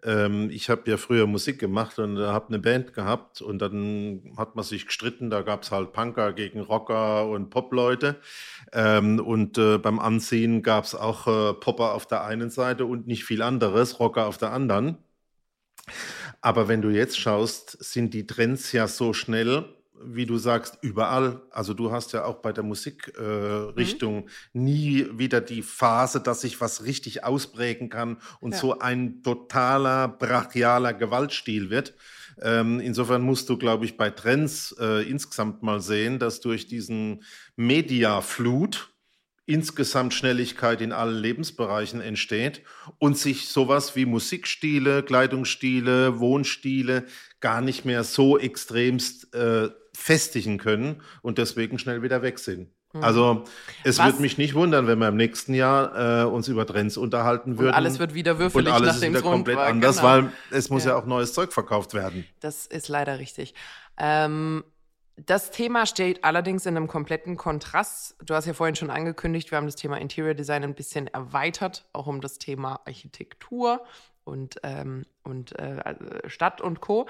Ähm, 0.01 0.49
ich 0.49 0.69
habe 0.69 0.89
ja 0.89 0.95
früher 0.95 1.27
Musik 1.27 1.59
gemacht 1.59 1.99
und 1.99 2.17
habe 2.19 2.47
eine 2.47 2.59
Band 2.59 2.93
gehabt 2.93 3.41
und 3.41 3.59
dann 3.59 4.33
hat 4.37 4.55
man 4.55 4.63
sich 4.63 4.85
gestritten, 4.85 5.29
da 5.29 5.41
gab 5.41 5.63
es 5.63 5.71
halt 5.71 5.91
Punker 5.91 6.31
gegen 6.31 6.61
Rocker 6.61 7.27
und 7.27 7.49
Popleute. 7.49 8.15
Ähm, 8.71 9.19
und 9.19 9.57
äh, 9.57 9.77
beim 9.77 9.99
Anziehen 9.99 10.63
gab 10.63 10.85
es 10.85 10.95
auch 10.95 11.27
äh, 11.27 11.53
Popper 11.55 11.93
auf 11.93 12.05
der 12.05 12.23
einen 12.23 12.49
Seite 12.49 12.85
und 12.85 13.07
nicht 13.07 13.25
viel 13.25 13.41
anderes, 13.41 13.99
Rocker 13.99 14.25
auf 14.25 14.37
der 14.37 14.53
anderen. 14.53 14.99
Aber 16.39 16.69
wenn 16.69 16.81
du 16.81 16.89
jetzt 16.89 17.19
schaust, 17.19 17.71
sind 17.83 18.13
die 18.13 18.25
Trends 18.25 18.71
ja 18.71 18.87
so 18.87 19.11
schnell, 19.11 19.65
wie 20.01 20.25
du 20.25 20.37
sagst, 20.37 20.79
überall. 20.81 21.41
Also 21.51 21.73
du 21.73 21.91
hast 21.91 22.13
ja 22.13 22.25
auch 22.25 22.35
bei 22.35 22.51
der 22.51 22.63
Musikrichtung 22.63 24.17
äh, 24.17 24.21
mhm. 24.53 24.63
nie 24.63 25.07
wieder 25.13 25.41
die 25.41 25.61
Phase, 25.61 26.19
dass 26.19 26.41
sich 26.41 26.59
was 26.61 26.83
richtig 26.83 27.23
ausprägen 27.23 27.89
kann 27.89 28.17
und 28.39 28.53
ja. 28.53 28.57
so 28.57 28.79
ein 28.79 29.21
totaler 29.23 30.07
brachialer 30.07 30.93
Gewaltstil 30.93 31.69
wird. 31.69 31.93
Ähm, 32.41 32.79
insofern 32.79 33.21
musst 33.21 33.49
du, 33.49 33.57
glaube 33.57 33.85
ich, 33.85 33.97
bei 33.97 34.09
Trends 34.09 34.75
äh, 34.79 35.07
insgesamt 35.07 35.61
mal 35.61 35.79
sehen, 35.79 36.19
dass 36.19 36.39
durch 36.39 36.67
diesen 36.67 37.23
Mediaflut 37.55 38.92
insgesamt 39.45 40.13
Schnelligkeit 40.13 40.81
in 40.81 40.91
allen 40.91 41.17
Lebensbereichen 41.17 42.01
entsteht 42.01 42.61
und 42.97 43.17
sich 43.17 43.49
sowas 43.49 43.95
wie 43.95 44.05
Musikstile, 44.05 45.03
Kleidungsstile, 45.03 46.19
Wohnstile 46.19 47.05
gar 47.41 47.61
nicht 47.61 47.83
mehr 47.83 48.03
so 48.03 48.37
extremst 48.37 49.33
äh, 49.35 49.69
festigen 49.93 50.57
können 50.57 51.01
und 51.21 51.37
deswegen 51.37 51.77
schnell 51.77 52.01
wieder 52.01 52.21
weg 52.21 52.39
sind. 52.39 52.69
Mhm. 52.93 53.03
Also 53.03 53.43
es 53.83 53.99
würde 53.99 54.21
mich 54.21 54.37
nicht 54.37 54.53
wundern, 54.53 54.87
wenn 54.87 54.99
wir 54.99 55.09
im 55.09 55.17
nächsten 55.17 55.53
Jahr 55.53 56.21
äh, 56.21 56.25
uns 56.25 56.47
über 56.47 56.65
Trends 56.65 56.95
unterhalten 56.95 57.57
würden. 57.57 57.69
Und 57.69 57.75
alles 57.75 57.99
wird 57.99 58.13
wieder 58.13 58.39
würfelig, 58.39 58.67
und 58.67 58.73
alles 58.73 58.95
nachdem 58.95 59.15
es 59.15 59.21
komplett 59.21 59.57
war. 59.57 59.67
anders, 59.67 59.97
genau. 59.97 60.07
weil 60.07 60.31
es 60.51 60.69
muss 60.69 60.85
ja. 60.85 60.91
ja. 60.91 60.97
auch 60.97 61.05
neues 61.05 61.33
Zeug 61.33 61.51
verkauft 61.51 61.93
werden. 61.93 62.25
Das 62.39 62.65
ist 62.65 62.87
leider 62.87 63.19
richtig. 63.19 63.53
Ähm, 63.97 64.63
das 65.15 65.51
Thema 65.51 65.85
steht 65.85 66.23
allerdings 66.23 66.65
in 66.65 66.75
einem 66.75 66.87
kompletten 66.87 67.37
Kontrast. 67.37 68.15
Du 68.23 68.33
hast 68.33 68.45
ja 68.45 68.53
vorhin 68.53 68.75
schon 68.75 68.89
angekündigt, 68.89 69.51
wir 69.51 69.57
haben 69.57 69.67
das 69.67 69.75
Thema 69.75 69.97
Interior 69.97 70.33
Design 70.33 70.63
ein 70.63 70.73
bisschen 70.73 71.07
erweitert, 71.07 71.85
auch 71.93 72.07
um 72.07 72.19
das 72.19 72.39
Thema 72.39 72.81
Architektur 72.85 73.85
und, 74.23 74.59
ähm, 74.63 75.05
und 75.23 75.57
äh, 75.59 76.27
Stadt 76.27 76.61
und 76.61 76.81
Co. 76.81 77.07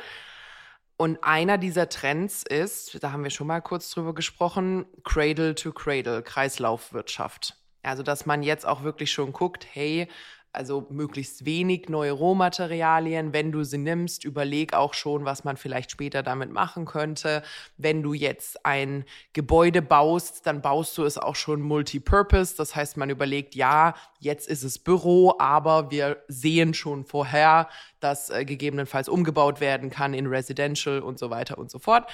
Und 0.98 1.24
einer 1.24 1.58
dieser 1.58 1.90
Trends 1.90 2.44
ist, 2.44 3.02
da 3.04 3.12
haben 3.12 3.24
wir 3.24 3.32
schon 3.32 3.48
mal 3.48 3.62
kurz 3.62 3.90
drüber 3.90 4.14
gesprochen, 4.14 4.86
Cradle 5.04 5.56
to 5.56 5.72
Cradle, 5.72 6.22
Kreislaufwirtschaft. 6.22 7.58
Also, 7.84 8.04
dass 8.04 8.26
man 8.26 8.44
jetzt 8.44 8.66
auch 8.66 8.84
wirklich 8.84 9.12
schon 9.12 9.34
guckt, 9.34 9.66
hey, 9.72 10.08
also 10.54 10.86
möglichst 10.90 11.46
wenig 11.46 11.90
neue 11.90 12.12
Rohmaterialien. 12.12 13.34
Wenn 13.34 13.52
du 13.52 13.64
sie 13.64 13.80
nimmst, 13.80 14.24
überleg 14.24 14.74
auch 14.74 14.94
schon, 14.94 15.26
was 15.26 15.44
man 15.44 15.58
vielleicht 15.58 15.92
später 15.92 16.24
damit 16.24 16.52
machen 16.52 16.86
könnte. 16.86 17.44
Wenn 17.78 18.04
du 18.04 18.14
jetzt 18.14 18.66
ein 18.66 19.06
Gebäude 19.34 19.82
baust, 19.82 20.46
dann 20.46 20.62
baust 20.62 20.98
du 20.98 21.04
es 21.04 21.18
auch 21.18 21.36
schon 21.36 21.62
multipurpose. 21.62 22.56
Das 22.56 22.76
heißt, 22.76 22.98
man 22.98 23.10
überlegt, 23.10 23.56
ja, 23.56 23.96
jetzt 24.20 24.48
ist 24.48 24.64
es 24.64 24.80
Büro, 24.80 25.36
aber 25.40 25.92
wir 25.92 26.24
sehen 26.28 26.74
schon 26.74 27.04
vorher, 27.04 27.68
dass 28.00 28.30
äh, 28.30 28.46
gegebenenfalls 28.46 29.10
umgebaut 29.10 29.60
werden 29.60 29.90
kann 29.90 30.14
in 30.14 30.28
Residential 30.28 31.00
und 31.00 31.18
so 31.18 31.30
weiter 31.30 31.58
und 31.58 31.72
so 31.72 31.80
fort. 31.80 32.10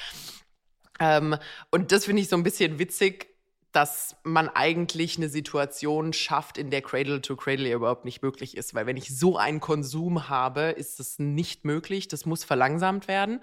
Ähm, 0.99 1.35
und 1.71 1.91
das 1.91 2.05
finde 2.05 2.21
ich 2.21 2.29
so 2.29 2.35
ein 2.35 2.43
bisschen 2.43 2.77
witzig, 2.79 3.28
dass 3.71 4.15
man 4.23 4.49
eigentlich 4.49 5.17
eine 5.17 5.29
Situation 5.29 6.11
schafft, 6.13 6.57
in 6.57 6.71
der 6.71 6.81
Cradle 6.81 7.21
to 7.21 7.35
Cradle 7.35 7.71
überhaupt 7.71 8.03
nicht 8.03 8.23
möglich 8.23 8.57
ist. 8.57 8.73
Weil 8.73 8.87
wenn 8.87 8.97
ich 8.97 9.15
so 9.15 9.37
einen 9.37 9.59
Konsum 9.59 10.27
habe, 10.27 10.61
ist 10.71 10.99
das 10.99 11.19
nicht 11.19 11.65
möglich. 11.65 12.07
Das 12.07 12.25
muss 12.25 12.43
verlangsamt 12.43 13.07
werden. 13.07 13.41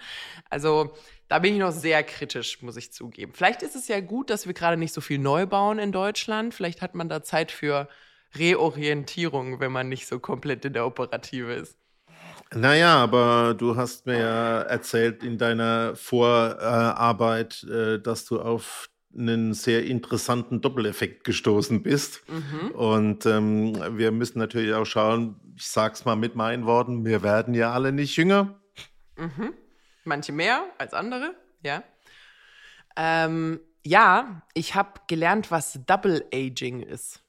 Also 0.50 0.92
da 1.28 1.38
bin 1.38 1.54
ich 1.54 1.60
noch 1.60 1.70
sehr 1.70 2.02
kritisch, 2.02 2.60
muss 2.62 2.76
ich 2.76 2.92
zugeben. 2.92 3.32
Vielleicht 3.34 3.62
ist 3.62 3.76
es 3.76 3.86
ja 3.86 4.00
gut, 4.00 4.30
dass 4.30 4.46
wir 4.46 4.54
gerade 4.54 4.76
nicht 4.76 4.92
so 4.92 5.00
viel 5.00 5.18
neu 5.18 5.46
bauen 5.46 5.78
in 5.78 5.92
Deutschland. 5.92 6.54
Vielleicht 6.54 6.82
hat 6.82 6.94
man 6.96 7.08
da 7.08 7.22
Zeit 7.22 7.52
für 7.52 7.88
Reorientierung, 8.34 9.60
wenn 9.60 9.70
man 9.70 9.88
nicht 9.88 10.08
so 10.08 10.18
komplett 10.18 10.64
in 10.64 10.72
der 10.72 10.86
Operative 10.86 11.52
ist. 11.52 11.78
Naja, 12.54 12.96
aber 12.96 13.54
du 13.54 13.76
hast 13.76 14.06
mir 14.06 14.18
ja 14.18 14.60
erzählt 14.62 15.24
in 15.24 15.36
deiner 15.36 15.96
Vorarbeit, 15.96 17.64
äh, 17.64 18.00
dass 18.00 18.24
du 18.24 18.40
auf 18.40 18.88
einen 19.16 19.55
sehr 19.55 19.85
interessanten 19.85 20.61
Doppeleffekt 20.61 21.24
gestoßen 21.24 21.83
bist. 21.83 22.22
Mhm. 22.29 22.70
Und 22.72 23.26
ähm, 23.26 23.98
wir 23.98 24.12
müssen 24.12 24.38
natürlich 24.38 24.74
auch 24.74 24.85
schauen, 24.85 25.37
ich 25.57 25.66
sag's 25.66 26.05
mal 26.05 26.16
mit 26.16 26.35
meinen 26.35 26.66
Worten, 26.66 27.05
wir 27.05 27.22
werden 27.22 27.55
ja 27.55 27.72
alle 27.72 27.92
nicht 27.92 28.16
jünger. 28.16 28.61
Mhm. 29.16 29.55
Manche 30.05 30.33
mehr 30.33 30.64
als 30.79 30.94
andere, 30.94 31.35
ja. 31.62 31.83
Ähm, 32.96 33.61
ja, 33.85 34.42
ich 34.55 34.74
habe 34.74 35.00
gelernt, 35.07 35.50
was 35.50 35.79
Double 35.87 36.24
Aging 36.33 36.81
ist. 36.81 37.22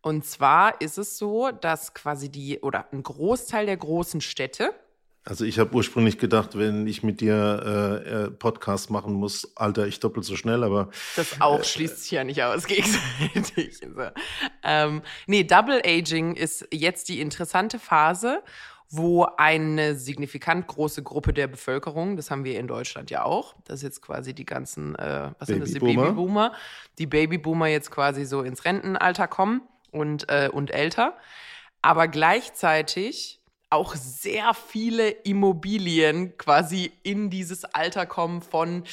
Und 0.00 0.24
zwar 0.24 0.80
ist 0.80 0.98
es 0.98 1.16
so, 1.16 1.50
dass 1.50 1.94
quasi 1.94 2.28
die 2.28 2.60
oder 2.60 2.92
ein 2.92 3.02
Großteil 3.02 3.66
der 3.66 3.76
großen 3.76 4.20
Städte 4.20 4.74
also 5.24 5.44
ich 5.44 5.58
habe 5.58 5.74
ursprünglich 5.74 6.18
gedacht, 6.18 6.58
wenn 6.58 6.86
ich 6.86 7.02
mit 7.02 7.20
dir 7.22 8.02
äh, 8.04 8.24
äh, 8.24 8.30
Podcast 8.30 8.90
machen 8.90 9.14
muss, 9.14 9.56
alter 9.56 9.86
ich 9.86 9.98
doppelt 9.98 10.26
so 10.26 10.36
schnell, 10.36 10.62
aber 10.62 10.90
das 11.16 11.40
auch 11.40 11.60
äh, 11.60 11.64
schließt 11.64 12.02
sich 12.02 12.10
ja 12.10 12.24
nicht 12.24 12.42
aus 12.42 12.64
gegenseitig. 12.66 13.78
so. 13.78 13.88
ähm, 14.62 15.02
nee, 15.26 15.44
Double 15.44 15.80
Aging 15.84 16.34
ist 16.36 16.68
jetzt 16.70 17.08
die 17.08 17.20
interessante 17.20 17.78
Phase, 17.78 18.42
wo 18.90 19.26
eine 19.38 19.96
signifikant 19.96 20.66
große 20.66 21.02
Gruppe 21.02 21.32
der 21.32 21.46
Bevölkerung, 21.46 22.16
das 22.16 22.30
haben 22.30 22.44
wir 22.44 22.60
in 22.60 22.68
Deutschland 22.68 23.10
ja 23.10 23.24
auch, 23.24 23.54
das 23.64 23.76
ist 23.76 23.82
jetzt 23.82 24.02
quasi 24.02 24.34
die 24.34 24.44
ganzen, 24.44 24.94
äh, 24.96 25.30
was 25.38 25.48
sind 25.48 25.60
das, 25.60 25.72
die 25.72 25.80
Babyboomer, 25.80 26.52
die 26.98 27.06
Babyboomer 27.06 27.68
jetzt 27.68 27.90
quasi 27.90 28.26
so 28.26 28.42
ins 28.42 28.66
Rentenalter 28.66 29.26
kommen 29.26 29.62
und 29.90 30.28
äh, 30.28 30.50
und 30.52 30.70
älter, 30.70 31.16
aber 31.80 32.08
gleichzeitig 32.08 33.40
auch 33.74 33.94
sehr 33.94 34.54
viele 34.54 35.10
Immobilien 35.10 36.36
quasi 36.38 36.92
in 37.02 37.30
dieses 37.30 37.64
Alter 37.64 38.06
kommen 38.06 38.42
von, 38.42 38.84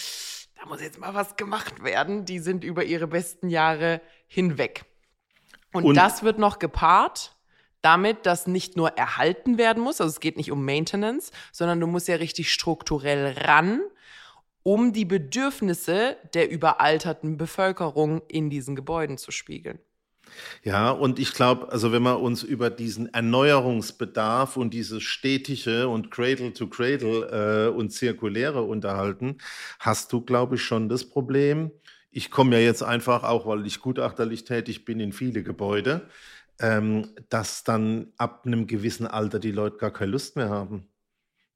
da 0.55 0.65
muss 0.67 0.81
jetzt 0.81 0.99
mal 0.99 1.13
was 1.13 1.37
gemacht 1.37 1.83
werden. 1.83 2.25
Die 2.25 2.39
sind 2.39 2.63
über 2.63 2.83
ihre 2.83 3.07
besten 3.07 3.49
Jahre 3.49 4.01
hinweg. 4.27 4.85
Und, 5.73 5.85
Und 5.85 5.95
das 5.95 6.23
wird 6.23 6.37
noch 6.37 6.59
gepaart 6.59 7.35
damit, 7.81 8.25
dass 8.25 8.47
nicht 8.47 8.77
nur 8.77 8.89
erhalten 8.97 9.57
werden 9.57 9.81
muss, 9.81 9.99
also 10.01 10.11
es 10.11 10.19
geht 10.19 10.37
nicht 10.37 10.51
um 10.51 10.63
Maintenance, 10.63 11.31
sondern 11.51 11.79
du 11.79 11.87
musst 11.87 12.07
ja 12.07 12.15
richtig 12.15 12.51
strukturell 12.51 13.35
ran, 13.39 13.81
um 14.63 14.93
die 14.93 15.05
Bedürfnisse 15.05 16.17
der 16.33 16.49
überalterten 16.51 17.37
Bevölkerung 17.37 18.21
in 18.27 18.49
diesen 18.49 18.75
Gebäuden 18.75 19.17
zu 19.17 19.31
spiegeln. 19.31 19.79
Ja, 20.63 20.91
und 20.91 21.19
ich 21.19 21.33
glaube, 21.33 21.71
also 21.71 21.91
wenn 21.91 22.03
wir 22.03 22.19
uns 22.19 22.43
über 22.43 22.69
diesen 22.69 23.13
Erneuerungsbedarf 23.13 24.57
und 24.57 24.73
dieses 24.73 25.03
stetige 25.03 25.87
und 25.87 26.11
Cradle 26.11 26.53
to 26.53 26.67
Cradle 26.67 27.69
äh, 27.69 27.75
und 27.75 27.91
zirkuläre 27.91 28.61
unterhalten, 28.63 29.37
hast 29.79 30.13
du, 30.13 30.21
glaube 30.21 30.55
ich, 30.55 30.63
schon 30.63 30.89
das 30.89 31.05
Problem. 31.05 31.71
Ich 32.11 32.29
komme 32.29 32.57
ja 32.57 32.61
jetzt 32.61 32.83
einfach 32.83 33.23
auch, 33.23 33.45
weil 33.45 33.65
ich 33.65 33.79
gutachterlich 33.79 34.43
tätig 34.43 34.85
bin 34.85 34.99
in 34.99 35.13
viele 35.13 35.43
Gebäude, 35.43 36.07
ähm, 36.59 37.09
dass 37.29 37.63
dann 37.63 38.13
ab 38.17 38.43
einem 38.45 38.67
gewissen 38.67 39.07
Alter 39.07 39.39
die 39.39 39.51
Leute 39.51 39.77
gar 39.77 39.91
keine 39.91 40.11
Lust 40.11 40.35
mehr 40.35 40.49
haben. 40.49 40.87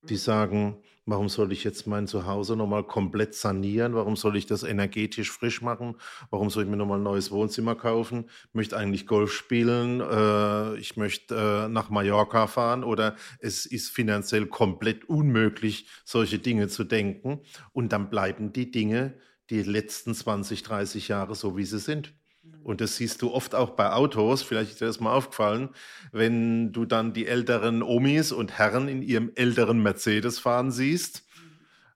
Die 0.04 0.18
sagen, 0.18 0.78
Warum 1.08 1.30
soll 1.30 1.52
ich 1.52 1.64
jetzt 1.64 1.86
mein 1.86 2.08
Zuhause 2.08 2.56
nochmal 2.56 2.84
komplett 2.84 3.36
sanieren? 3.36 3.94
Warum 3.94 4.16
soll 4.16 4.36
ich 4.38 4.48
das 4.48 4.64
energetisch 4.64 5.32
frisch 5.32 5.62
machen? 5.62 5.98
Warum 6.32 6.50
soll 6.50 6.64
ich 6.64 6.70
mir 6.70 6.78
nochmal 6.78 6.98
ein 6.98 7.04
neues 7.04 7.30
Wohnzimmer 7.30 7.76
kaufen? 7.76 8.26
Ich 8.48 8.54
möchte 8.56 8.76
eigentlich 8.76 9.06
Golf 9.06 9.32
spielen. 9.32 10.02
Äh, 10.02 10.78
ich 10.78 10.98
möchte 10.98 11.36
äh, 11.36 11.70
nach 11.70 11.92
Mallorca 11.92 12.48
fahren 12.48 12.84
oder 12.84 13.16
es 13.40 13.68
ist 13.68 13.90
finanziell 13.92 14.48
komplett 14.48 15.06
unmöglich, 15.08 15.88
solche 16.06 16.40
Dinge 16.40 16.70
zu 16.70 16.84
denken. 16.84 17.42
Und 17.72 17.94
dann 17.94 18.10
bleiben 18.10 18.52
die 18.52 18.72
Dinge 18.72 19.14
die 19.52 19.62
letzten 19.62 20.16
20, 20.16 20.64
30 20.64 21.08
Jahre 21.08 21.36
so, 21.36 21.56
wie 21.56 21.66
sie 21.66 21.78
sind. 21.80 22.16
Und 22.64 22.82
das 22.82 22.96
siehst 22.96 23.22
du 23.22 23.32
oft 23.32 23.54
auch 23.54 23.72
bei 23.72 23.92
Autos, 23.92 24.42
vielleicht 24.42 24.72
ist 24.72 24.82
dir 24.82 24.88
das 24.88 25.00
mal 25.00 25.14
aufgefallen, 25.14 25.70
wenn 26.12 26.72
du 26.72 26.86
dann 26.86 27.14
die 27.14 27.28
älteren 27.28 27.84
Omis 27.84 28.32
und 28.32 28.58
Herren 28.58 28.88
in 28.88 29.04
ihrem 29.04 29.32
älteren 29.36 29.84
Mercedes 29.84 30.40
fahren 30.40 30.72
siehst 30.72 31.26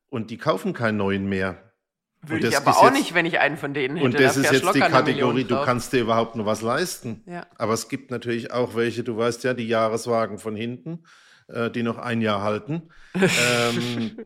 und 0.09 0.29
die 0.29 0.37
kaufen 0.37 0.73
keinen 0.73 0.97
neuen 0.97 1.27
mehr. 1.27 1.69
Würde 2.21 2.49
ich 2.49 2.57
aber 2.57 2.77
auch 2.77 2.83
jetzt, 2.83 2.93
nicht, 2.93 3.13
wenn 3.13 3.25
ich 3.25 3.39
einen 3.39 3.57
von 3.57 3.73
denen 3.73 3.95
hätte. 3.95 4.05
Und 4.05 4.19
das 4.19 4.35
ist 4.35 4.51
jetzt 4.51 4.75
die 4.75 4.79
Kategorie, 4.79 5.45
du 5.45 5.55
kannst 5.63 5.93
dir 5.93 6.01
überhaupt 6.01 6.35
nur 6.35 6.45
was 6.45 6.61
leisten. 6.61 7.23
Ja. 7.25 7.47
Aber 7.57 7.73
es 7.73 7.87
gibt 7.87 8.11
natürlich 8.11 8.51
auch 8.51 8.75
welche, 8.75 9.03
du 9.03 9.17
weißt 9.17 9.43
ja, 9.45 9.53
die 9.53 9.67
Jahreswagen 9.67 10.37
von 10.37 10.55
hinten, 10.55 11.03
äh, 11.47 11.71
die 11.71 11.81
noch 11.81 11.97
ein 11.97 12.21
Jahr 12.21 12.41
halten. 12.41 12.89
ähm, 13.15 14.17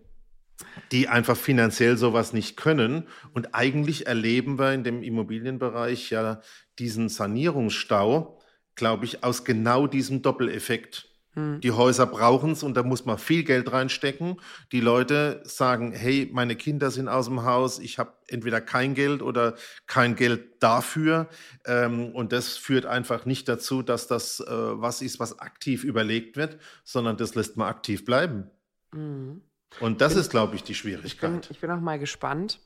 die 0.92 1.08
einfach 1.08 1.38
finanziell 1.38 1.98
sowas 1.98 2.34
nicht 2.34 2.58
können. 2.58 3.08
Und 3.34 3.54
eigentlich 3.54 4.08
erleben 4.08 4.60
wir 4.60 4.74
in 4.74 4.84
dem 4.84 5.04
Immobilienbereich 5.04 6.10
ja 6.10 6.42
diesen 6.80 7.10
Sanierungsstau, 7.10 8.40
glaube 8.76 9.06
ich, 9.06 9.24
aus 9.24 9.44
genau 9.44 9.88
diesem 9.88 10.22
Doppeleffekt. 10.22 11.14
Hm. 11.36 11.62
Die 11.62 11.72
Häuser 11.72 12.06
brauchen 12.06 12.52
es 12.52 12.64
und 12.64 12.76
da 12.76 12.84
muss 12.84 13.06
man 13.06 13.18
viel 13.18 13.44
Geld 13.44 13.72
reinstecken. 13.72 14.40
Die 14.72 14.82
Leute 14.82 15.42
sagen, 15.46 15.92
hey, 15.92 16.30
meine 16.32 16.56
Kinder 16.56 16.92
sind 16.92 17.08
aus 17.08 17.26
dem 17.26 17.44
Haus, 17.44 17.80
ich 17.80 17.98
habe 17.98 18.14
entweder 18.28 18.62
kein 18.62 18.94
Geld 18.94 19.22
oder 19.22 19.56
kein 19.88 20.16
Geld 20.16 20.62
dafür. 20.62 21.28
Ähm, 21.66 22.12
und 22.14 22.32
das 22.32 22.56
führt 22.58 22.86
einfach 22.86 23.26
nicht 23.26 23.50
dazu, 23.50 23.82
dass 23.82 24.08
das 24.08 24.42
äh, 24.42 24.46
was 24.48 25.02
ist, 25.02 25.20
was 25.20 25.40
aktiv 25.40 25.84
überlegt 25.84 26.38
wird, 26.38 26.60
sondern 26.84 27.18
das 27.18 27.36
lässt 27.36 27.58
man 27.58 27.68
aktiv 27.68 28.06
bleiben. 28.06 28.50
Mhm. 28.94 29.42
Und 29.80 30.02
das 30.02 30.14
bin, 30.14 30.22
ist, 30.22 30.30
glaube 30.30 30.56
ich, 30.56 30.64
die 30.64 30.76
Schwierigkeit. 30.76 31.08
Ich 31.12 31.20
bin, 31.20 31.42
ich 31.50 31.60
bin 31.60 31.72
auch 31.72 31.80
mal 31.80 32.00
gespannt. 32.00 32.60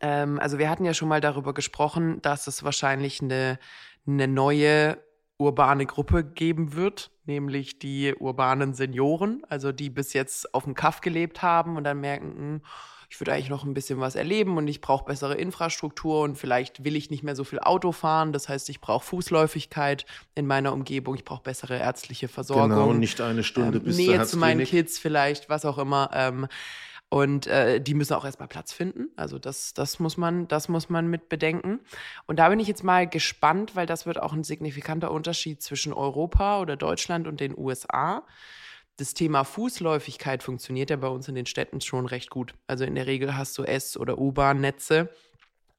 Ähm, 0.00 0.38
also 0.40 0.58
wir 0.58 0.70
hatten 0.70 0.84
ja 0.84 0.94
schon 0.94 1.08
mal 1.08 1.20
darüber 1.20 1.54
gesprochen, 1.54 2.20
dass 2.22 2.46
es 2.46 2.64
wahrscheinlich 2.64 3.20
eine, 3.20 3.58
eine 4.06 4.28
neue 4.28 4.98
urbane 5.42 5.86
Gruppe 5.86 6.24
geben 6.24 6.74
wird, 6.74 7.10
nämlich 7.24 7.78
die 7.78 8.14
urbanen 8.14 8.74
Senioren, 8.74 9.42
also 9.48 9.72
die 9.72 9.90
bis 9.90 10.12
jetzt 10.12 10.54
auf 10.54 10.64
dem 10.64 10.74
Kaff 10.74 11.00
gelebt 11.00 11.42
haben 11.42 11.76
und 11.76 11.84
dann 11.84 12.00
merken, 12.00 12.34
hm, 12.36 12.60
ich 13.12 13.20
würde 13.20 13.34
eigentlich 13.34 13.50
noch 13.50 13.64
ein 13.64 13.74
bisschen 13.74 14.00
was 14.00 14.14
erleben 14.14 14.56
und 14.56 14.66
ich 14.68 14.80
brauche 14.80 15.04
bessere 15.04 15.34
Infrastruktur 15.34 16.22
und 16.22 16.38
vielleicht 16.38 16.82
will 16.82 16.96
ich 16.96 17.10
nicht 17.10 17.22
mehr 17.22 17.36
so 17.36 17.44
viel 17.44 17.60
Auto 17.60 17.92
fahren. 17.92 18.32
Das 18.32 18.48
heißt, 18.48 18.70
ich 18.70 18.80
brauche 18.80 19.04
Fußläufigkeit 19.04 20.06
in 20.34 20.46
meiner 20.46 20.72
Umgebung, 20.72 21.14
ich 21.14 21.24
brauche 21.26 21.42
bessere 21.42 21.76
ärztliche 21.76 22.28
Versorgung. 22.28 22.70
Genau, 22.70 22.92
nicht 22.94 23.20
eine 23.20 23.44
Stunde 23.44 23.78
ähm, 23.78 23.84
bis 23.84 23.98
Nähe 23.98 24.24
zu 24.24 24.38
meinen 24.38 24.64
Kids 24.64 24.98
vielleicht, 24.98 25.50
was 25.50 25.66
auch 25.66 25.76
immer. 25.76 26.08
Ähm, 26.14 26.46
und 27.12 27.46
äh, 27.46 27.78
die 27.78 27.92
müssen 27.92 28.14
auch 28.14 28.24
erstmal 28.24 28.48
Platz 28.48 28.72
finden. 28.72 29.10
Also 29.16 29.38
das, 29.38 29.74
das, 29.74 29.98
muss 29.98 30.16
man, 30.16 30.48
das 30.48 30.70
muss 30.70 30.88
man 30.88 31.08
mit 31.08 31.28
bedenken. 31.28 31.80
Und 32.24 32.38
da 32.38 32.48
bin 32.48 32.58
ich 32.58 32.66
jetzt 32.66 32.84
mal 32.84 33.06
gespannt, 33.06 33.76
weil 33.76 33.84
das 33.84 34.06
wird 34.06 34.18
auch 34.18 34.32
ein 34.32 34.44
signifikanter 34.44 35.10
Unterschied 35.10 35.60
zwischen 35.60 35.92
Europa 35.92 36.58
oder 36.58 36.74
Deutschland 36.74 37.28
und 37.28 37.38
den 37.38 37.54
USA. 37.54 38.24
Das 38.96 39.12
Thema 39.12 39.44
Fußläufigkeit 39.44 40.42
funktioniert 40.42 40.88
ja 40.88 40.96
bei 40.96 41.08
uns 41.08 41.28
in 41.28 41.34
den 41.34 41.44
Städten 41.44 41.82
schon 41.82 42.06
recht 42.06 42.30
gut. 42.30 42.54
Also 42.66 42.84
in 42.84 42.94
der 42.94 43.06
Regel 43.06 43.36
hast 43.36 43.58
du 43.58 43.64
S- 43.64 43.98
oder 43.98 44.16
U-Bahn-Netze, 44.16 45.10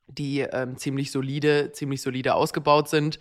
die 0.05 0.41
ähm, 0.41 0.77
ziemlich 0.77 1.11
solide, 1.11 1.71
ziemlich 1.71 2.03
solide 2.03 2.35
ausgebaut 2.35 2.89
sind. 2.89 3.17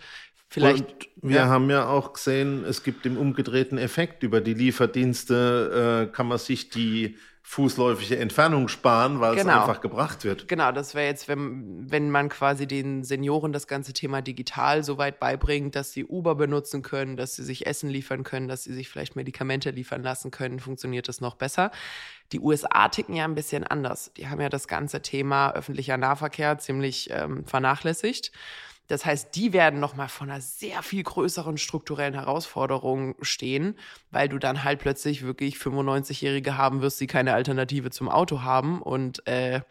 Vielleicht, 0.49 1.07
und 1.19 1.31
wir 1.31 1.37
ja. 1.37 1.47
haben 1.47 1.67
ja 1.71 1.87
auch 1.87 2.13
gesehen, 2.13 2.63
es 2.63 2.83
gibt 2.83 3.07
im 3.07 3.17
umgedrehten 3.17 3.79
Effekt. 3.79 4.21
Über 4.21 4.39
die 4.39 4.53
Lieferdienste 4.53 6.09
äh, 6.11 6.15
kann 6.15 6.27
man 6.27 6.37
sich 6.37 6.69
die 6.69 7.17
fußläufige 7.45 8.17
Entfernung 8.17 8.69
sparen, 8.69 9.19
weil 9.19 9.35
genau. 9.35 9.51
es 9.51 9.61
einfach 9.61 9.81
gebracht 9.81 10.23
wird. 10.23 10.47
Genau, 10.47 10.71
das 10.71 10.95
wäre 10.95 11.07
jetzt, 11.07 11.27
wenn, 11.27 11.91
wenn 11.91 12.09
man 12.09 12.29
quasi 12.29 12.67
den 12.67 13.03
Senioren 13.03 13.51
das 13.51 13.67
ganze 13.67 13.91
Thema 13.91 14.21
digital 14.21 14.83
so 14.83 14.97
weit 14.97 15.19
beibringt, 15.19 15.75
dass 15.75 15.91
sie 15.91 16.05
Uber 16.05 16.35
benutzen 16.35 16.81
können, 16.81 17.17
dass 17.17 17.35
sie 17.35 17.43
sich 17.43 17.67
Essen 17.67 17.89
liefern 17.89 18.23
können, 18.23 18.47
dass 18.47 18.63
sie 18.63 18.73
sich 18.73 18.87
vielleicht 18.89 19.17
Medikamente 19.17 19.71
liefern 19.71 20.01
lassen 20.01 20.31
können, 20.31 20.59
funktioniert 20.59 21.09
das 21.09 21.19
noch 21.19 21.35
besser. 21.35 21.71
Die 22.31 22.39
USA 22.39 22.87
ticken 22.87 23.13
ja 23.13 23.25
ein 23.25 23.35
bisschen 23.35 23.65
anders. 23.65 24.11
Die 24.15 24.29
haben 24.29 24.41
ja 24.41 24.49
das 24.49 24.67
ganze 24.67 25.01
Thema 25.01 25.51
öffentlicher 25.53 25.97
Nahverkehr 25.97 26.57
ziemlich 26.57 27.09
ähm, 27.11 27.45
vernachlässigt. 27.45 28.31
Das 28.87 29.05
heißt, 29.05 29.35
die 29.35 29.53
werden 29.53 29.79
nochmal 29.79 30.09
vor 30.09 30.27
einer 30.27 30.41
sehr 30.41 30.83
viel 30.83 31.03
größeren 31.03 31.57
strukturellen 31.57 32.13
Herausforderung 32.13 33.15
stehen, 33.21 33.77
weil 34.11 34.29
du 34.29 34.37
dann 34.39 34.63
halt 34.63 34.79
plötzlich 34.79 35.23
wirklich 35.23 35.55
95-Jährige 35.55 36.57
haben 36.57 36.81
wirst, 36.81 36.99
die 36.99 37.07
keine 37.07 37.33
Alternative 37.33 37.91
zum 37.91 38.09
Auto 38.09 38.41
haben. 38.41 38.81
Und 38.81 39.25
äh, 39.25 39.61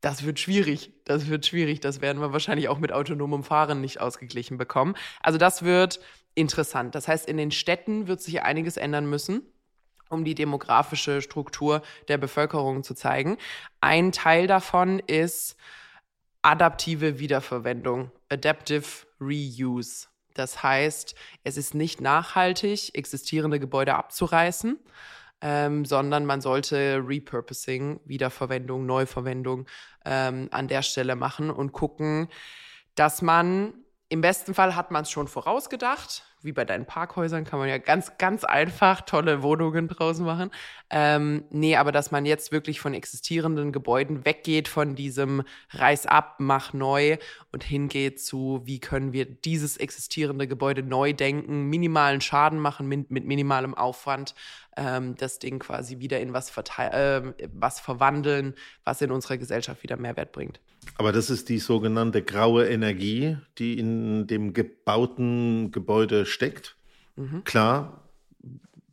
das 0.00 0.24
wird 0.24 0.40
schwierig. 0.40 0.92
Das 1.04 1.28
wird 1.28 1.46
schwierig. 1.46 1.80
Das 1.80 2.00
werden 2.00 2.20
wir 2.20 2.32
wahrscheinlich 2.32 2.68
auch 2.68 2.78
mit 2.78 2.92
autonomem 2.92 3.44
Fahren 3.44 3.80
nicht 3.80 4.00
ausgeglichen 4.00 4.58
bekommen. 4.58 4.94
Also 5.22 5.38
das 5.38 5.62
wird 5.62 6.00
interessant. 6.34 6.94
Das 6.94 7.06
heißt, 7.06 7.28
in 7.28 7.36
den 7.36 7.52
Städten 7.52 8.08
wird 8.08 8.20
sich 8.20 8.42
einiges 8.42 8.76
ändern 8.76 9.08
müssen 9.08 9.42
um 10.10 10.24
die 10.24 10.34
demografische 10.34 11.22
Struktur 11.22 11.82
der 12.08 12.18
Bevölkerung 12.18 12.82
zu 12.82 12.94
zeigen. 12.94 13.38
Ein 13.80 14.12
Teil 14.12 14.46
davon 14.46 14.98
ist 14.98 15.56
adaptive 16.42 17.18
Wiederverwendung, 17.18 18.10
Adaptive 18.30 19.06
Reuse. 19.20 20.06
Das 20.34 20.62
heißt, 20.62 21.14
es 21.44 21.56
ist 21.56 21.74
nicht 21.74 22.00
nachhaltig, 22.00 22.94
existierende 22.94 23.60
Gebäude 23.60 23.94
abzureißen, 23.94 24.78
ähm, 25.42 25.84
sondern 25.84 26.24
man 26.24 26.40
sollte 26.40 27.02
Repurposing, 27.04 28.00
Wiederverwendung, 28.04 28.86
Neuverwendung 28.86 29.66
ähm, 30.04 30.48
an 30.50 30.68
der 30.68 30.82
Stelle 30.82 31.16
machen 31.16 31.50
und 31.50 31.72
gucken, 31.72 32.28
dass 32.94 33.22
man 33.22 33.74
im 34.08 34.20
besten 34.20 34.54
Fall 34.54 34.74
hat 34.76 34.90
man 34.90 35.02
es 35.02 35.10
schon 35.10 35.28
vorausgedacht, 35.28 36.24
wie 36.42 36.52
bei 36.52 36.64
deinen 36.64 36.86
Parkhäusern 36.86 37.44
kann 37.44 37.58
man 37.58 37.68
ja 37.68 37.78
ganz, 37.78 38.16
ganz 38.18 38.44
einfach 38.44 39.02
tolle 39.02 39.42
Wohnungen 39.42 39.88
draus 39.88 40.18
machen. 40.20 40.50
Ähm, 40.90 41.44
nee, 41.50 41.76
aber 41.76 41.92
dass 41.92 42.10
man 42.10 42.24
jetzt 42.26 42.52
wirklich 42.52 42.80
von 42.80 42.94
existierenden 42.94 43.72
Gebäuden 43.72 44.24
weggeht, 44.24 44.68
von 44.68 44.94
diesem 44.94 45.42
Reiß 45.70 46.06
ab, 46.06 46.36
mach 46.38 46.72
neu 46.72 47.18
und 47.52 47.64
hingeht 47.64 48.20
zu, 48.20 48.62
wie 48.64 48.80
können 48.80 49.12
wir 49.12 49.24
dieses 49.24 49.76
existierende 49.76 50.48
Gebäude 50.48 50.82
neu 50.82 51.12
denken, 51.12 51.68
minimalen 51.68 52.20
Schaden 52.20 52.58
machen 52.58 52.86
mit, 52.88 53.10
mit 53.10 53.24
minimalem 53.24 53.74
Aufwand, 53.74 54.34
ähm, 54.76 55.16
das 55.16 55.38
Ding 55.38 55.58
quasi 55.58 55.98
wieder 55.98 56.20
in 56.20 56.32
was, 56.32 56.56
äh, 56.78 57.22
was 57.52 57.80
verwandeln, 57.80 58.54
was 58.84 59.00
in 59.00 59.10
unserer 59.10 59.38
Gesellschaft 59.38 59.82
wieder 59.82 59.96
Mehrwert 59.96 60.32
bringt. 60.32 60.60
Aber 60.96 61.12
das 61.12 61.30
ist 61.30 61.48
die 61.48 61.58
sogenannte 61.58 62.22
graue 62.22 62.68
Energie, 62.68 63.36
die 63.58 63.78
in 63.78 64.26
dem 64.26 64.52
gebauten 64.52 65.70
Gebäude 65.70 66.26
steckt. 66.26 66.76
Mhm. 67.16 67.44
Klar 67.44 68.08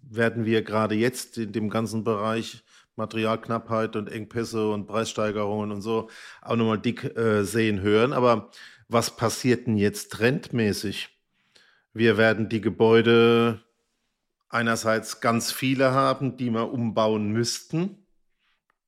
werden 0.02 0.46
wir 0.46 0.62
gerade 0.64 0.96
jetzt 0.96 1.38
in 1.38 1.52
dem 1.52 1.70
ganzen 1.70 2.04
Bereich 2.04 2.64
Materialknappheit 2.96 3.96
und 3.96 4.12
Engpässe 4.12 4.72
und 4.72 4.88
Preissteigerungen 4.88 5.72
und 5.72 5.82
so 5.82 6.10
auch 6.42 6.56
nochmal 6.56 6.80
dick 6.80 7.04
äh, 7.16 7.44
sehen 7.44 7.82
hören. 7.82 8.12
Aber 8.14 8.50
was 8.90 9.16
passiert 9.16 9.68
denn 9.68 9.78
jetzt 9.78 10.12
trendmäßig? 10.14 11.10
Wir 11.94 12.18
werden 12.18 12.50
die 12.50 12.62
Gebäude 12.62 13.62
einerseits 14.50 15.22
ganz 15.22 15.52
viele 15.52 15.92
haben, 15.92 16.38
die 16.38 16.50
wir 16.50 16.72
umbauen 16.72 17.32
müssten. 17.32 18.06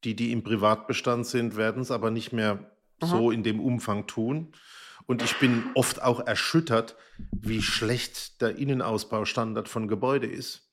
Die, 0.04 0.15
die 0.15 0.32
im 0.32 0.43
Privatbestand 0.43 1.26
sind, 1.26 1.58
werden 1.58 1.82
es 1.82 1.91
aber 1.91 2.10
nicht 2.10 2.32
mehr 2.32 2.72
Aha. 3.02 3.10
so 3.10 3.32
in 3.32 3.43
dem 3.43 3.60
Umfang 3.60 4.08
tun. 4.08 4.54
Und 5.06 5.24
ich 5.24 5.38
bin 5.39 5.63
oft 5.74 6.02
auch 6.02 6.26
erschüttert, 6.26 6.95
wie 7.32 7.62
schlecht 7.62 8.41
der 8.41 8.58
Innenausbaustandard 8.58 9.67
von 9.67 9.88
Gebäude 9.88 10.28
ist. 10.28 10.69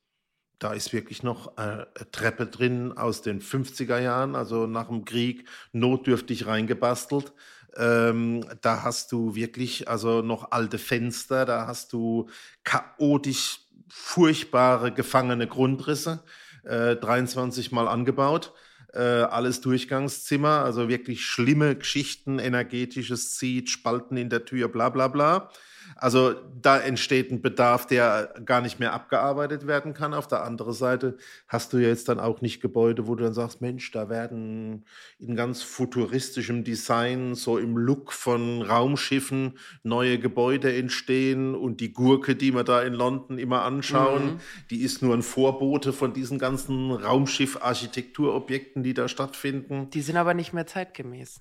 Da 0.59 0.72
ist 0.72 0.92
wirklich 0.92 1.22
noch 1.22 1.57
eine 1.57 1.88
Treppe 2.12 2.46
drin 2.46 2.96
aus 2.96 3.22
den 3.22 3.40
50er 3.40 3.99
Jahren, 3.99 4.35
also 4.35 4.66
nach 4.66 4.88
dem 4.88 5.05
Krieg, 5.05 5.49
notdürftig 5.72 6.46
reingebastelt. 6.46 7.33
Ähm, 7.77 8.44
da 8.62 8.83
hast 8.83 9.12
du 9.12 9.35
wirklich 9.35 9.88
also 9.88 10.22
noch 10.22 10.51
alte 10.53 10.79
Fenster, 10.79 11.44
da 11.44 11.66
hast 11.66 11.92
du 11.92 12.29
chaotisch 12.64 13.65
furchtbare 13.88 14.92
gefangene 14.92 15.46
Grundrisse, 15.46 16.22
äh, 16.64 16.96
23 16.96 17.72
Mal 17.72 17.88
angebaut 17.88 18.53
äh, 18.96 19.01
alles 19.01 19.61
Durchgangszimmer, 19.61 20.64
also 20.64 20.88
wirklich 20.88 21.25
schlimme 21.25 21.77
Geschichten, 21.77 22.38
energetisches 22.38 23.37
Zieht, 23.37 23.68
Spalten 23.70 24.16
in 24.16 24.31
der 24.31 24.44
Tür, 24.44 24.68
bla 24.68 24.88
bla 24.88 25.09
bla. 25.09 25.51
Also 25.94 26.35
da 26.61 26.79
entsteht 26.79 27.31
ein 27.31 27.40
Bedarf, 27.40 27.87
der 27.87 28.35
gar 28.44 28.61
nicht 28.61 28.81
mehr 28.81 28.92
abgearbeitet 28.92 29.66
werden 29.66 29.94
kann. 29.94 30.14
Auf 30.14 30.27
der 30.27 30.42
anderen 30.44 30.72
Seite 30.72 31.16
hast 31.49 31.72
du 31.72 31.79
ja 31.79 31.88
jetzt 31.88 32.09
dann 32.09 32.20
auch 32.20 32.40
nicht 32.40 32.61
Gebäude, 32.61 33.07
wo 33.07 33.14
du 33.14 33.25
dann 33.25 33.35
sagst, 33.35 33.61
Mensch, 33.61 33.90
da 33.92 34.09
werden 34.09 34.85
in 35.18 35.37
ganz 35.37 35.62
futuristischem 35.62 36.64
Design, 36.64 37.35
so 37.35 37.59
im 37.59 37.77
Look 37.77 38.12
von 38.12 38.62
Raumschiffen, 38.62 39.59
neue 39.83 40.18
Gebäude 40.18 40.77
entstehen 40.77 41.55
und 41.55 41.81
die 41.81 41.92
Gurke, 41.92 42.37
die 42.37 42.53
wir 42.53 42.64
da 42.64 42.83
in 42.83 42.94
London 42.94 43.38
immer 43.38 43.62
anschauen, 43.62 44.25
mhm. 44.25 44.40
die 44.70 44.83
ist 44.83 45.03
nur 45.03 45.14
ein 45.14 45.22
Vorbote 45.22 45.92
von 45.92 46.12
diesen 46.12 46.38
ganzen 46.38 46.90
Raumschiff-Architekturobjekten, 46.90 48.83
die 48.83 48.94
da 48.94 49.09
stattfinden. 49.09 49.88
Die 49.90 50.03
sind 50.03 50.16
aber 50.16 50.35
nicht 50.35 50.53
mehr 50.53 50.66
zeitgemäß. 50.66 51.40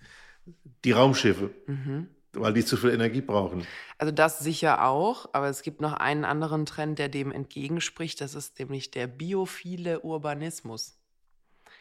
Die 0.84 0.92
Raumschiffe. 0.92 1.52
Mhm 1.66 2.08
weil 2.40 2.54
die 2.54 2.66
zu 2.66 2.78
viel 2.78 2.92
Energie 2.92 3.22
brauchen. 3.22 3.66
Also 3.98 4.12
das 4.12 4.40
sicher 4.40 4.86
auch, 4.86 5.30
aber 5.34 5.50
es 5.50 5.62
gibt 5.62 5.82
noch 5.82 5.94
einen 5.94 6.26
anderen 6.26 6.66
Trend, 6.66 7.00
der 7.00 7.10
dem 7.10 7.32
entgegenspricht. 7.32 8.22
Das 8.22 8.36
ist 8.36 8.60
nämlich 8.60 8.92
der 8.92 9.08
biophile 9.08 10.02
Urbanismus. 10.02 10.98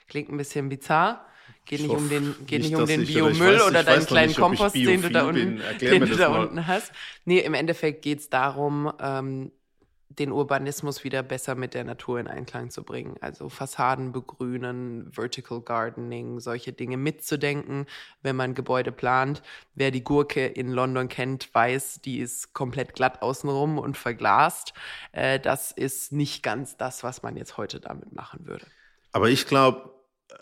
Klingt 0.09 0.31
ein 0.31 0.37
bisschen 0.37 0.69
bizarr. 0.69 1.27
Geht 1.67 1.81
nicht 1.81 1.91
um 1.91 2.09
den, 2.09 2.35
geht 2.47 2.63
nicht, 2.63 2.71
nicht 2.71 2.81
um 2.81 2.87
den 2.87 3.07
Biomüll 3.07 3.61
oder 3.63 3.83
deinen 3.83 4.07
kleinen 4.07 4.29
nicht, 4.29 4.39
Kompost, 4.39 4.75
den 4.75 5.03
du 5.03 5.11
da 5.11 5.27
unten, 5.27 5.61
den 5.81 6.07
du 6.07 6.17
da 6.17 6.29
unten 6.29 6.67
hast. 6.67 6.93
Nee, 7.25 7.41
im 7.41 7.55
Endeffekt 7.55 8.03
geht 8.03 8.21
es 8.21 8.31
darum, 8.31 8.93
ähm, 9.01 9.51
den 10.09 10.33
Urbanismus 10.33 11.05
wieder 11.05 11.23
besser 11.23 11.55
mit 11.55 11.75
der 11.75 11.85
Natur 11.85 12.21
in 12.21 12.29
Einklang 12.29 12.71
zu 12.71 12.83
bringen. 12.83 13.17
Also 13.21 13.49
Fassaden 13.49 14.13
begrünen, 14.13 15.11
Vertical 15.11 15.61
Gardening, 15.61 16.41
solche 16.41 16.73
Dinge 16.73 16.97
mitzudenken, 16.97 17.87
wenn 18.23 18.37
man 18.37 18.55
Gebäude 18.55 18.93
plant. 18.93 19.43
Wer 19.75 19.91
die 19.91 20.05
Gurke 20.05 20.47
in 20.47 20.71
London 20.71 21.09
kennt, 21.09 21.53
weiß, 21.53 22.01
die 22.03 22.19
ist 22.19 22.53
komplett 22.53 22.95
glatt 22.95 23.23
außenrum 23.23 23.79
und 23.79 23.97
verglast. 23.97 24.73
Äh, 25.13 25.41
das 25.41 25.73
ist 25.73 26.13
nicht 26.13 26.43
ganz 26.43 26.77
das, 26.77 27.03
was 27.03 27.23
man 27.23 27.37
jetzt 27.37 27.57
heute 27.57 27.81
damit 27.81 28.13
machen 28.13 28.47
würde. 28.47 28.67
Aber 29.13 29.29
ich 29.31 29.47
glaube, 29.47 29.91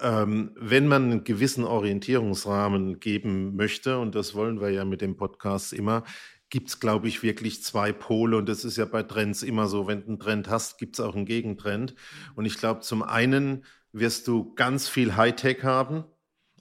ähm, 0.00 0.52
wenn 0.56 0.88
man 0.88 1.04
einen 1.04 1.24
gewissen 1.24 1.64
Orientierungsrahmen 1.64 3.00
geben 3.00 3.56
möchte, 3.56 3.98
und 3.98 4.14
das 4.14 4.34
wollen 4.34 4.60
wir 4.60 4.70
ja 4.70 4.84
mit 4.84 5.00
dem 5.00 5.16
Podcast 5.16 5.72
immer, 5.72 6.04
gibt 6.52 6.68
es, 6.68 6.80
glaube 6.80 7.08
ich, 7.08 7.22
wirklich 7.22 7.62
zwei 7.64 7.92
Pole. 7.92 8.36
Und 8.36 8.46
das 8.46 8.64
ist 8.64 8.76
ja 8.76 8.84
bei 8.84 9.02
Trends 9.02 9.42
immer 9.42 9.68
so. 9.68 9.86
Wenn 9.86 10.02
du 10.02 10.08
einen 10.08 10.20
Trend 10.20 10.48
hast, 10.50 10.78
gibt 10.78 10.96
es 10.96 11.00
auch 11.00 11.16
einen 11.16 11.24
Gegentrend. 11.24 11.94
Und 12.34 12.44
ich 12.44 12.58
glaube, 12.58 12.80
zum 12.80 13.02
einen 13.02 13.64
wirst 13.90 14.28
du 14.28 14.54
ganz 14.54 14.86
viel 14.86 15.16
Hightech 15.16 15.64
haben. 15.64 16.04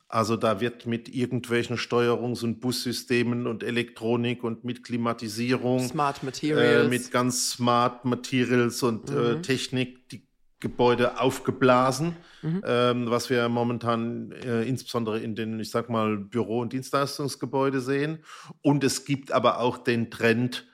Also 0.08 0.38
da 0.38 0.62
wird 0.62 0.86
mit 0.86 1.14
irgendwelchen 1.14 1.78
Steuerungs- 1.78 2.44
und 2.44 2.62
Bussystemen 2.62 3.48
und 3.48 3.64
Elektronik 3.64 4.46
und 4.46 4.64
mit 4.64 4.84
Klimatisierung, 4.84 5.88
Smart 5.88 6.24
Materials, 6.24 6.86
äh, 6.86 6.90
mit 6.90 7.12
ganz 7.12 7.52
Smart 7.52 8.06
Materials 8.06 8.84
und 8.84 9.10
äh, 9.10 9.14
mhm. 9.14 9.20
äh, 9.20 9.42
Technik 9.42 10.10
die 10.10 10.28
Gebäude 10.62 11.20
aufgeblasen, 11.20 12.16
mhm. 12.42 12.64
ähm, 12.66 13.10
was 13.10 13.30
wir 13.30 13.50
momentan 13.50 14.32
äh, 14.32 14.64
insbesondere 14.64 15.20
in 15.20 15.36
den, 15.36 15.60
ich 15.60 15.72
sag 15.72 15.90
mal, 15.90 16.18
Büro- 16.18 16.62
und 16.62 16.72
Dienstleistungsgebäude 16.72 17.82
sehen. 17.82 18.24
Und 18.62 18.84
es 18.86 19.04
gibt 19.04 19.34
aber 19.34 19.60
auch 19.60 19.78
den 19.78 20.10
Trend, 20.10 20.68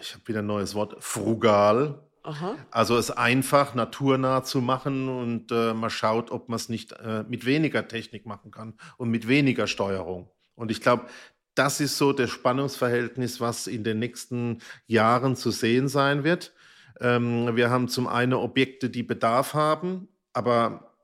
ich 0.00 0.14
habe 0.14 0.26
wieder 0.28 0.38
ein 0.38 0.46
neues 0.46 0.74
Wort, 0.74 0.96
frugal. 1.00 2.06
Aha. 2.22 2.56
Also 2.70 2.96
es 2.96 3.10
einfach 3.10 3.74
naturnah 3.74 4.44
zu 4.44 4.60
machen 4.60 5.08
und 5.08 5.52
äh, 5.52 5.74
man 5.74 5.90
schaut, 5.90 6.30
ob 6.30 6.48
man 6.48 6.56
es 6.56 6.68
nicht 6.68 6.92
äh, 6.92 7.24
mit 7.28 7.44
weniger 7.44 7.88
Technik 7.88 8.26
machen 8.26 8.50
kann 8.50 8.74
und 8.96 9.10
mit 9.10 9.26
weniger 9.26 9.66
Steuerung. 9.66 10.30
Und 10.54 10.70
ich 10.70 10.80
glaube, 10.80 11.06
das 11.54 11.80
ist 11.80 11.98
so 11.98 12.12
das 12.12 12.30
Spannungsverhältnis, 12.30 13.40
was 13.40 13.66
in 13.66 13.84
den 13.84 13.98
nächsten 13.98 14.60
Jahren 14.86 15.34
zu 15.34 15.50
sehen 15.50 15.88
sein 15.88 16.24
wird. 16.24 16.52
Ähm, 17.00 17.56
wir 17.56 17.70
haben 17.70 17.88
zum 17.88 18.06
einen 18.06 18.34
Objekte, 18.34 18.90
die 18.90 19.02
Bedarf 19.02 19.54
haben, 19.54 20.08
aber 20.32 20.94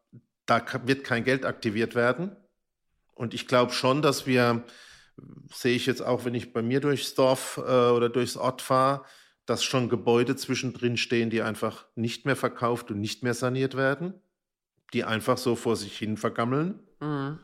da 0.45 0.63
wird 0.85 1.05
kein 1.05 1.25
Geld 1.25 1.45
aktiviert 1.45 1.95
werden. 1.95 2.37
Und 3.15 3.35
ich 3.35 3.49
glaube 3.49 3.73
schon, 3.73 4.03
dass 4.03 4.27
wir, 4.27 4.65
sehe 5.51 5.75
ich 5.75 5.87
jetzt 5.87 6.03
auch, 6.03 6.25
wenn 6.25 6.35
ich 6.35 6.53
bei 6.53 6.63
mir 6.63 6.81
durchs 6.81 7.15
Dorf 7.15 7.57
äh, 7.59 7.61
oder 7.91 8.09
durchs 8.09 8.37
Ort 8.37 8.63
fahre, 8.63 9.05
dass 9.47 9.65
schon 9.65 9.89
Gebäude 9.89 10.37
zwischendrin 10.37 10.97
stehen, 10.97 11.31
die 11.31 11.41
einfach 11.41 11.87
nicht 11.95 12.27
mehr 12.27 12.37
verkauft 12.37 12.91
und 12.91 13.01
nicht 13.01 13.23
mehr 13.23 13.35
saniert 13.35 13.77
werden, 13.77 14.15
die 14.93 15.05
einfach 15.05 15.39
so 15.39 15.57
vor 15.57 15.77
sich 15.77 15.97
hin 15.97 16.17
vergammeln. 16.17 16.81
Mhm. 17.01 17.39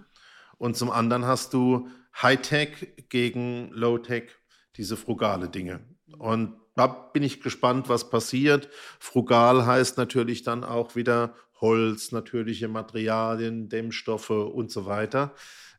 Und 0.58 0.76
zum 0.76 0.90
anderen 0.90 1.24
hast 1.24 1.54
du 1.54 1.88
Hightech 2.20 3.08
gegen 3.08 3.70
Low-Tech, 3.72 4.30
diese 4.76 4.96
frugale 4.96 5.48
Dinge. 5.48 5.80
Und 6.18 6.56
da 6.74 6.86
bin 6.86 7.22
ich 7.22 7.40
gespannt, 7.40 7.88
was 7.88 8.10
passiert. 8.10 8.68
Frugal 8.98 9.66
heißt 9.66 9.98
natürlich 9.98 10.42
dann 10.42 10.64
auch 10.64 10.96
wieder 10.96 11.34
Holz, 11.60 12.12
natürliche 12.12 12.68
Materialien, 12.68 13.68
Dämmstoffe 13.68 14.30
und 14.30 14.70
so 14.70 14.86
weiter 14.86 15.34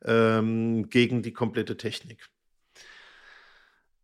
ähm, 0.06 0.90
gegen 0.90 1.22
die 1.22 1.34
komplette 1.34 1.78
Technik. 1.78 2.26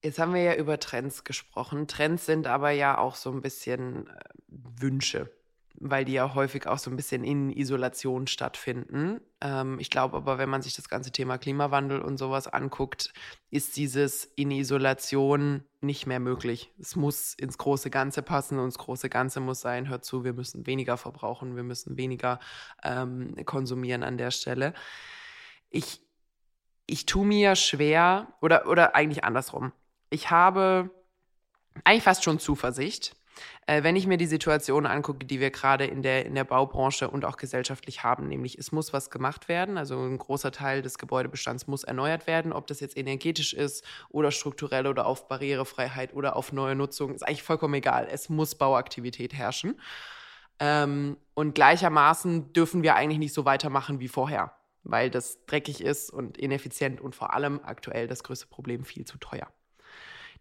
Jetzt 0.02 0.20
haben 0.20 0.34
wir 0.34 0.42
ja 0.42 0.56
über 0.56 0.80
Trends 0.80 1.24
gesprochen. 1.24 1.88
Trends 1.88 2.26
sind 2.26 2.48
aber 2.48 2.72
ja 2.72 2.98
auch 2.98 3.16
so 3.16 3.32
ein 3.32 3.42
bisschen 3.42 4.08
äh, 4.08 4.20
Wünsche, 4.48 5.30
weil 5.82 6.06
die 6.06 6.14
ja 6.14 6.34
häufig 6.34 6.68
auch 6.68 6.78
so 6.78 6.90
ein 6.90 6.96
bisschen 6.96 7.24
in 7.24 7.50
Isolation 7.50 8.28
stattfinden. 8.28 9.22
Ähm, 9.42 9.80
ich 9.80 9.90
glaube 9.90 10.18
aber, 10.18 10.38
wenn 10.38 10.50
man 10.50 10.62
sich 10.62 10.76
das 10.76 10.90
ganze 10.90 11.12
Thema 11.12 11.38
Klimawandel 11.38 12.02
und 12.02 12.18
sowas 12.18 12.48
anguckt, 12.48 13.14
ist 13.50 13.78
dieses 13.78 14.26
in 14.36 14.52
Isolation 14.52 15.64
nicht 15.82 16.08
mehr 16.08 16.20
möglich. 16.20 16.72
Es 16.80 16.96
muss 16.96 17.34
ins 17.34 17.58
große 17.58 17.90
Ganze 17.90 18.22
passen 18.22 18.60
und 18.60 18.68
das 18.68 18.78
große 18.78 19.10
Ganze 19.10 19.40
muss 19.40 19.62
sein, 19.62 19.90
hört 19.90 20.06
zu, 20.06 20.24
wir 20.24 20.34
müssen 20.34 20.68
weniger 20.68 20.98
verbrauchen, 20.98 21.56
wir 21.56 21.64
müssen 21.64 21.98
weniger 21.98 22.40
ähm, 22.84 23.36
konsumieren 23.46 24.04
an 24.04 24.18
der 24.18 24.32
Stelle. 24.32 24.74
Ich, 25.70 26.02
ich 26.88 27.06
tue 27.06 27.26
mir 27.26 27.56
schwer, 27.56 28.34
oder, 28.42 28.68
oder 28.68 28.96
eigentlich 28.96 29.24
andersrum 29.24 29.72
ich 30.10 30.32
habe 30.32 30.90
eigentlich 31.84 32.04
fast 32.04 32.24
schon 32.24 32.40
Zuversicht, 32.40 33.16
äh, 33.68 33.84
wenn 33.84 33.96
ich 33.96 34.08
mir 34.08 34.18
die 34.18 34.26
Situation 34.26 34.86
angucke, 34.86 35.26
die 35.26 35.40
wir 35.40 35.52
gerade 35.52 35.86
in 35.86 36.02
der, 36.02 36.26
in 36.26 36.36
der 36.36 36.44
Baubranche 36.44 37.10
und 37.10 37.26
auch 37.26 37.38
gesellschaftlich 37.38 38.04
haben, 38.04 38.28
nämlich 38.28 38.58
es 38.58 38.72
muss 38.72 38.94
was 38.94 39.10
gemacht 39.10 39.48
werden, 39.48 39.78
also 39.78 40.02
ein 40.02 40.18
großer 40.18 40.52
Teil 40.52 40.82
des 40.82 40.98
Gebäudebestands 40.98 41.68
muss 41.68 41.84
erneuert 41.84 42.28
werden, 42.28 42.54
ob 42.54 42.68
das 42.68 42.80
jetzt 42.80 42.98
energetisch 42.98 43.54
ist 43.54 43.86
oder 44.10 44.32
strukturell 44.32 44.88
oder 44.88 45.06
auf 45.06 45.28
Barrierefreiheit 45.28 46.14
oder 46.14 46.36
auf 46.36 46.52
neue 46.52 46.76
Nutzung, 46.76 47.14
ist 47.14 47.28
eigentlich 47.28 47.44
vollkommen 47.44 47.76
egal. 47.76 48.08
Es 48.12 48.30
muss 48.30 48.56
Bauaktivität 48.56 49.34
herrschen. 49.34 49.80
Ähm, 50.60 51.18
und 51.34 51.56
gleichermaßen 51.56 52.54
dürfen 52.54 52.84
wir 52.84 52.96
eigentlich 52.96 53.20
nicht 53.20 53.34
so 53.34 53.46
weitermachen 53.46 54.00
wie 54.00 54.10
vorher, 54.10 54.54
weil 54.84 55.10
das 55.10 55.46
dreckig 55.46 55.82
ist 55.82 56.12
und 56.12 56.38
ineffizient 56.38 57.00
und 57.02 57.16
vor 57.16 57.34
allem 57.34 57.62
aktuell 57.64 58.08
das 58.08 58.24
größte 58.24 58.48
Problem 58.48 58.84
viel 58.84 59.06
zu 59.06 59.18
teuer. 59.18 59.48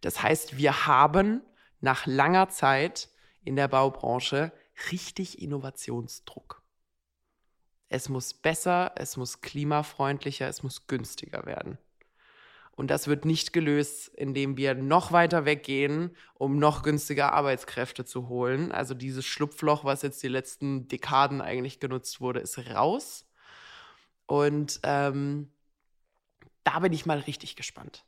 Das 0.00 0.22
heißt, 0.22 0.56
wir 0.56 0.86
haben 0.86 1.42
nach 1.80 2.06
langer 2.06 2.48
Zeit 2.48 3.08
in 3.44 3.56
der 3.56 3.68
Baubranche 3.68 4.52
richtig 4.90 5.40
Innovationsdruck. 5.40 6.62
Es 7.88 8.08
muss 8.08 8.34
besser, 8.34 8.92
es 8.96 9.16
muss 9.16 9.40
klimafreundlicher, 9.40 10.48
es 10.48 10.62
muss 10.62 10.86
günstiger 10.86 11.46
werden. 11.46 11.78
Und 12.78 12.92
das 12.92 13.08
wird 13.08 13.24
nicht 13.24 13.52
gelöst, 13.52 14.06
indem 14.14 14.56
wir 14.56 14.74
noch 14.74 15.10
weiter 15.10 15.44
weggehen, 15.44 16.14
um 16.34 16.60
noch 16.60 16.84
günstiger 16.84 17.32
Arbeitskräfte 17.32 18.04
zu 18.04 18.28
holen. 18.28 18.70
Also 18.70 18.94
dieses 18.94 19.26
Schlupfloch, 19.26 19.84
was 19.84 20.02
jetzt 20.02 20.22
die 20.22 20.28
letzten 20.28 20.86
Dekaden 20.86 21.40
eigentlich 21.40 21.80
genutzt 21.80 22.20
wurde, 22.20 22.38
ist 22.38 22.56
raus. 22.72 23.26
Und 24.26 24.78
ähm, 24.84 25.50
da 26.62 26.78
bin 26.78 26.92
ich 26.92 27.04
mal 27.04 27.18
richtig 27.18 27.56
gespannt. 27.56 28.04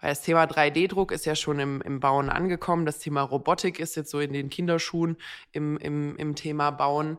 Weil 0.00 0.10
das 0.10 0.22
Thema 0.22 0.44
3D-Druck 0.44 1.12
ist 1.12 1.26
ja 1.26 1.34
schon 1.34 1.58
im, 1.58 1.80
im 1.82 2.00
Bauen 2.00 2.28
angekommen. 2.28 2.86
Das 2.86 2.98
Thema 2.98 3.22
Robotik 3.22 3.78
ist 3.78 3.96
jetzt 3.96 4.10
so 4.10 4.20
in 4.20 4.32
den 4.32 4.50
Kinderschuhen 4.50 5.16
im, 5.52 5.76
im, 5.78 6.16
im 6.16 6.34
Thema 6.34 6.70
Bauen. 6.70 7.18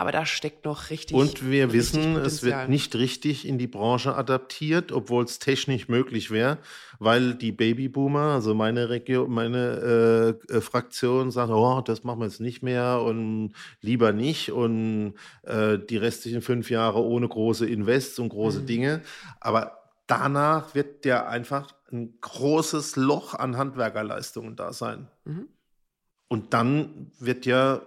Aber 0.00 0.12
da 0.12 0.24
steckt 0.24 0.64
noch 0.64 0.88
richtig. 0.88 1.16
Und 1.16 1.50
wir 1.50 1.64
richtig 1.64 1.78
wissen, 1.78 2.14
Potenzial. 2.14 2.26
es 2.26 2.42
wird 2.42 2.68
nicht 2.70 2.94
richtig 2.94 3.46
in 3.46 3.58
die 3.58 3.66
Branche 3.66 4.14
adaptiert, 4.14 4.92
obwohl 4.92 5.24
es 5.24 5.40
technisch 5.40 5.88
möglich 5.88 6.30
wäre, 6.30 6.58
weil 7.00 7.34
die 7.34 7.52
Babyboomer, 7.52 8.32
also 8.34 8.54
meine 8.54 8.88
Region, 8.88 9.30
meine 9.30 10.36
äh, 10.48 10.56
äh, 10.56 10.60
Fraktion 10.60 11.30
sagt, 11.30 11.50
oh, 11.50 11.82
das 11.84 12.04
machen 12.04 12.20
wir 12.20 12.26
jetzt 12.26 12.40
nicht 12.40 12.62
mehr 12.62 13.02
und 13.02 13.52
lieber 13.82 14.12
nicht 14.12 14.52
und 14.52 15.14
äh, 15.42 15.76
die 15.78 15.96
restlichen 15.96 16.40
fünf 16.40 16.70
Jahre 16.70 17.02
ohne 17.02 17.28
große 17.28 17.68
Invests 17.68 18.18
und 18.20 18.30
große 18.30 18.60
mhm. 18.60 18.66
Dinge. 18.66 19.02
Aber 19.40 19.79
danach 20.10 20.74
wird 20.74 21.04
ja 21.04 21.26
einfach 21.26 21.72
ein 21.92 22.20
großes 22.20 22.96
Loch 22.96 23.34
an 23.34 23.56
Handwerkerleistungen 23.56 24.56
da 24.56 24.72
sein. 24.72 25.08
Mhm. 25.24 25.48
Und 26.28 26.52
dann 26.54 27.12
wird 27.18 27.46
ja 27.46 27.82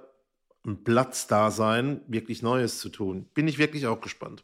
ein 0.65 0.83
Platz 0.83 1.27
da 1.27 1.51
sein, 1.51 2.01
wirklich 2.07 2.41
Neues 2.41 2.79
zu 2.79 2.89
tun. 2.89 3.25
Bin 3.33 3.47
ich 3.47 3.57
wirklich 3.57 3.87
auch 3.87 4.01
gespannt. 4.01 4.43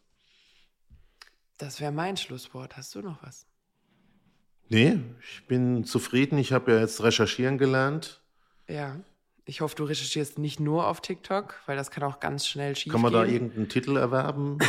Das 1.57 1.81
wäre 1.81 1.91
mein 1.91 2.17
Schlusswort. 2.17 2.77
Hast 2.77 2.95
du 2.95 3.01
noch 3.01 3.21
was? 3.23 3.45
Nee, 4.69 4.99
ich 5.21 5.47
bin 5.47 5.83
zufrieden. 5.83 6.37
Ich 6.37 6.53
habe 6.53 6.73
ja 6.73 6.79
jetzt 6.79 7.01
recherchieren 7.03 7.57
gelernt. 7.57 8.21
Ja. 8.67 8.97
Ich 9.49 9.61
hoffe, 9.61 9.75
du 9.75 9.83
recherchierst 9.83 10.37
nicht 10.37 10.59
nur 10.59 10.87
auf 10.87 11.01
TikTok, 11.01 11.55
weil 11.65 11.75
das 11.75 11.89
kann 11.89 12.03
auch 12.03 12.19
ganz 12.19 12.45
schnell 12.45 12.75
schief 12.75 12.93
Kann 12.93 13.01
man 13.01 13.11
gehen. 13.11 13.21
da 13.21 13.27
irgendeinen 13.27 13.67
Titel 13.67 13.97
erwerben? 13.97 14.59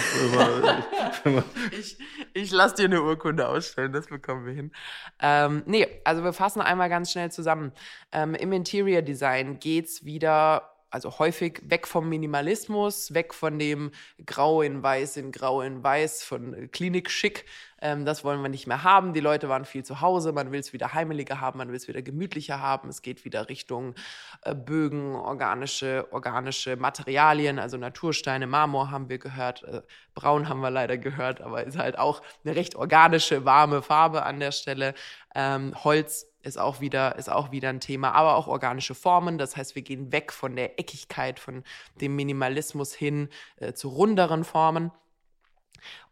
ich 1.78 1.98
ich 2.32 2.50
lasse 2.50 2.76
dir 2.76 2.84
eine 2.86 3.02
Urkunde 3.02 3.46
ausstellen, 3.46 3.92
das 3.92 4.06
bekommen 4.06 4.46
wir 4.46 4.54
hin. 4.54 4.72
Ähm, 5.20 5.62
nee, 5.66 5.86
also 6.04 6.24
wir 6.24 6.32
fassen 6.32 6.62
einmal 6.62 6.88
ganz 6.88 7.12
schnell 7.12 7.30
zusammen. 7.30 7.72
Ähm, 8.10 8.34
Im 8.34 8.52
Interior 8.52 9.02
Design 9.02 9.58
geht 9.60 9.84
es 9.84 10.04
wieder 10.06 10.72
also 10.90 11.18
häufig 11.18 11.62
weg 11.64 11.86
vom 11.86 12.08
Minimalismus, 12.08 13.14
weg 13.14 13.32
von 13.32 13.58
dem 13.58 13.92
Grau 14.26 14.62
in 14.62 14.82
Weiß 14.82 15.16
in 15.16 15.32
Grau 15.32 15.60
in 15.62 15.82
Weiß, 15.82 16.22
von 16.22 16.70
Klinik-Schick. 16.70 17.44
Ähm, 17.82 18.04
das 18.04 18.24
wollen 18.24 18.42
wir 18.42 18.48
nicht 18.48 18.66
mehr 18.66 18.82
haben. 18.82 19.12
Die 19.12 19.20
Leute 19.20 19.48
waren 19.48 19.64
viel 19.64 19.84
zu 19.84 20.00
Hause, 20.00 20.32
man 20.32 20.52
will 20.52 20.60
es 20.60 20.72
wieder 20.72 20.92
heimeliger 20.92 21.40
haben, 21.40 21.58
man 21.58 21.68
will 21.68 21.76
es 21.76 21.88
wieder 21.88 22.02
gemütlicher 22.02 22.60
haben. 22.60 22.88
Es 22.88 23.02
geht 23.02 23.24
wieder 23.24 23.48
Richtung 23.48 23.94
äh, 24.42 24.54
Bögen, 24.54 25.14
organische, 25.14 26.06
organische 26.12 26.76
Materialien, 26.76 27.58
also 27.58 27.76
Natursteine, 27.76 28.46
Marmor 28.46 28.90
haben 28.90 29.08
wir 29.08 29.18
gehört, 29.18 29.62
äh, 29.64 29.82
Braun 30.14 30.48
haben 30.48 30.60
wir 30.60 30.70
leider 30.70 30.98
gehört, 30.98 31.40
aber 31.40 31.64
ist 31.64 31.78
halt 31.78 31.98
auch 31.98 32.22
eine 32.44 32.56
recht 32.56 32.74
organische, 32.74 33.44
warme 33.44 33.82
Farbe 33.82 34.24
an 34.24 34.40
der 34.40 34.52
Stelle. 34.52 34.94
Ähm, 35.34 35.72
Holz 35.84 36.29
ist 36.42 36.58
auch 36.58 36.80
wieder, 36.80 37.16
ist 37.16 37.30
auch 37.30 37.50
wieder 37.50 37.68
ein 37.68 37.80
Thema, 37.80 38.12
aber 38.12 38.36
auch 38.36 38.46
organische 38.46 38.94
Formen. 38.94 39.38
Das 39.38 39.56
heißt, 39.56 39.74
wir 39.74 39.82
gehen 39.82 40.12
weg 40.12 40.32
von 40.32 40.56
der 40.56 40.78
Eckigkeit, 40.78 41.38
von 41.38 41.64
dem 42.00 42.16
Minimalismus 42.16 42.94
hin 42.94 43.28
äh, 43.56 43.72
zu 43.72 43.88
runderen 43.88 44.44
Formen. 44.44 44.90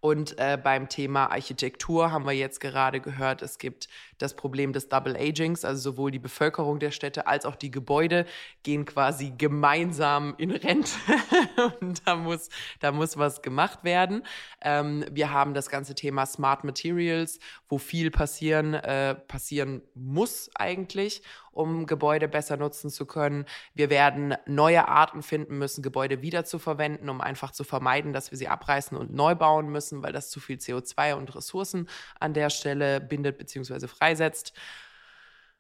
Und 0.01 0.39
äh, 0.39 0.57
beim 0.63 0.89
Thema 0.89 1.27
Architektur 1.33 2.13
haben 2.13 2.25
wir 2.25 2.33
jetzt 2.33 2.61
gerade 2.61 3.01
gehört, 3.01 3.43
es 3.43 3.59
gibt 3.59 3.89
das 4.19 4.35
Problem 4.35 4.73
des 4.73 4.89
Double 4.89 5.17
Agings, 5.17 5.65
also 5.65 5.93
sowohl 5.93 6.13
die 6.13 6.21
Bevölkerung 6.21 6.79
der 6.79 6.93
Städte 6.93 7.27
als 7.27 7.45
auch 7.45 7.57
die 7.57 7.73
Gebäude 7.73 8.25
gehen 8.63 8.85
quasi 8.85 9.33
gemeinsam 9.37 10.35
in 10.39 10.53
Rente 10.53 10.93
und 11.81 12.07
da 12.07 12.15
muss, 12.15 12.49
da 12.79 12.93
muss 12.93 13.17
was 13.17 13.43
gemacht 13.43 13.83
werden. 13.83 14.25
Ähm, 14.63 15.05
wir 15.11 15.33
haben 15.33 15.53
das 15.53 15.69
ganze 15.69 15.97
Thema 15.97 16.27
Smart 16.27 16.63
Materials, 16.63 17.41
wo 17.69 17.79
viel 17.79 18.13
passieren, 18.13 18.75
äh, 18.75 19.17
passieren 19.17 19.83
muss 19.95 20.49
eigentlich 20.55 21.23
um 21.59 21.87
Gebäude 21.87 22.29
besser 22.29 22.57
nutzen 22.57 22.89
zu 22.89 23.05
können. 23.05 23.45
Wir 23.75 23.91
werden 23.91 24.37
neue 24.47 24.87
Arten 24.87 25.23
finden 25.23 25.59
müssen, 25.59 25.83
Gebäude 25.83 26.23
wiederzuverwenden, 26.23 27.09
um 27.09 27.21
einfach 27.21 27.51
zu 27.51 27.65
vermeiden, 27.65 28.13
dass 28.13 28.31
wir 28.31 28.39
sie 28.39 28.47
abreißen 28.47 28.97
und 28.97 29.13
neu 29.13 29.35
bauen 29.35 29.69
müssen 29.69 29.88
müssen, 29.89 30.03
weil 30.03 30.13
das 30.13 30.31
zu 30.31 30.41
viel 30.41 30.57
CO2 30.57 31.15
und 31.15 31.35
Ressourcen 31.35 31.89
an 32.21 32.35
der 32.35 32.51
Stelle 32.51 33.01
bindet 33.01 33.39
bzw. 33.39 33.87
freisetzt. 33.87 34.53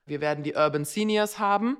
Wir 0.06 0.20
werden 0.20 0.44
die 0.44 0.54
Urban 0.54 0.84
Seniors 0.84 1.38
haben. 1.38 1.76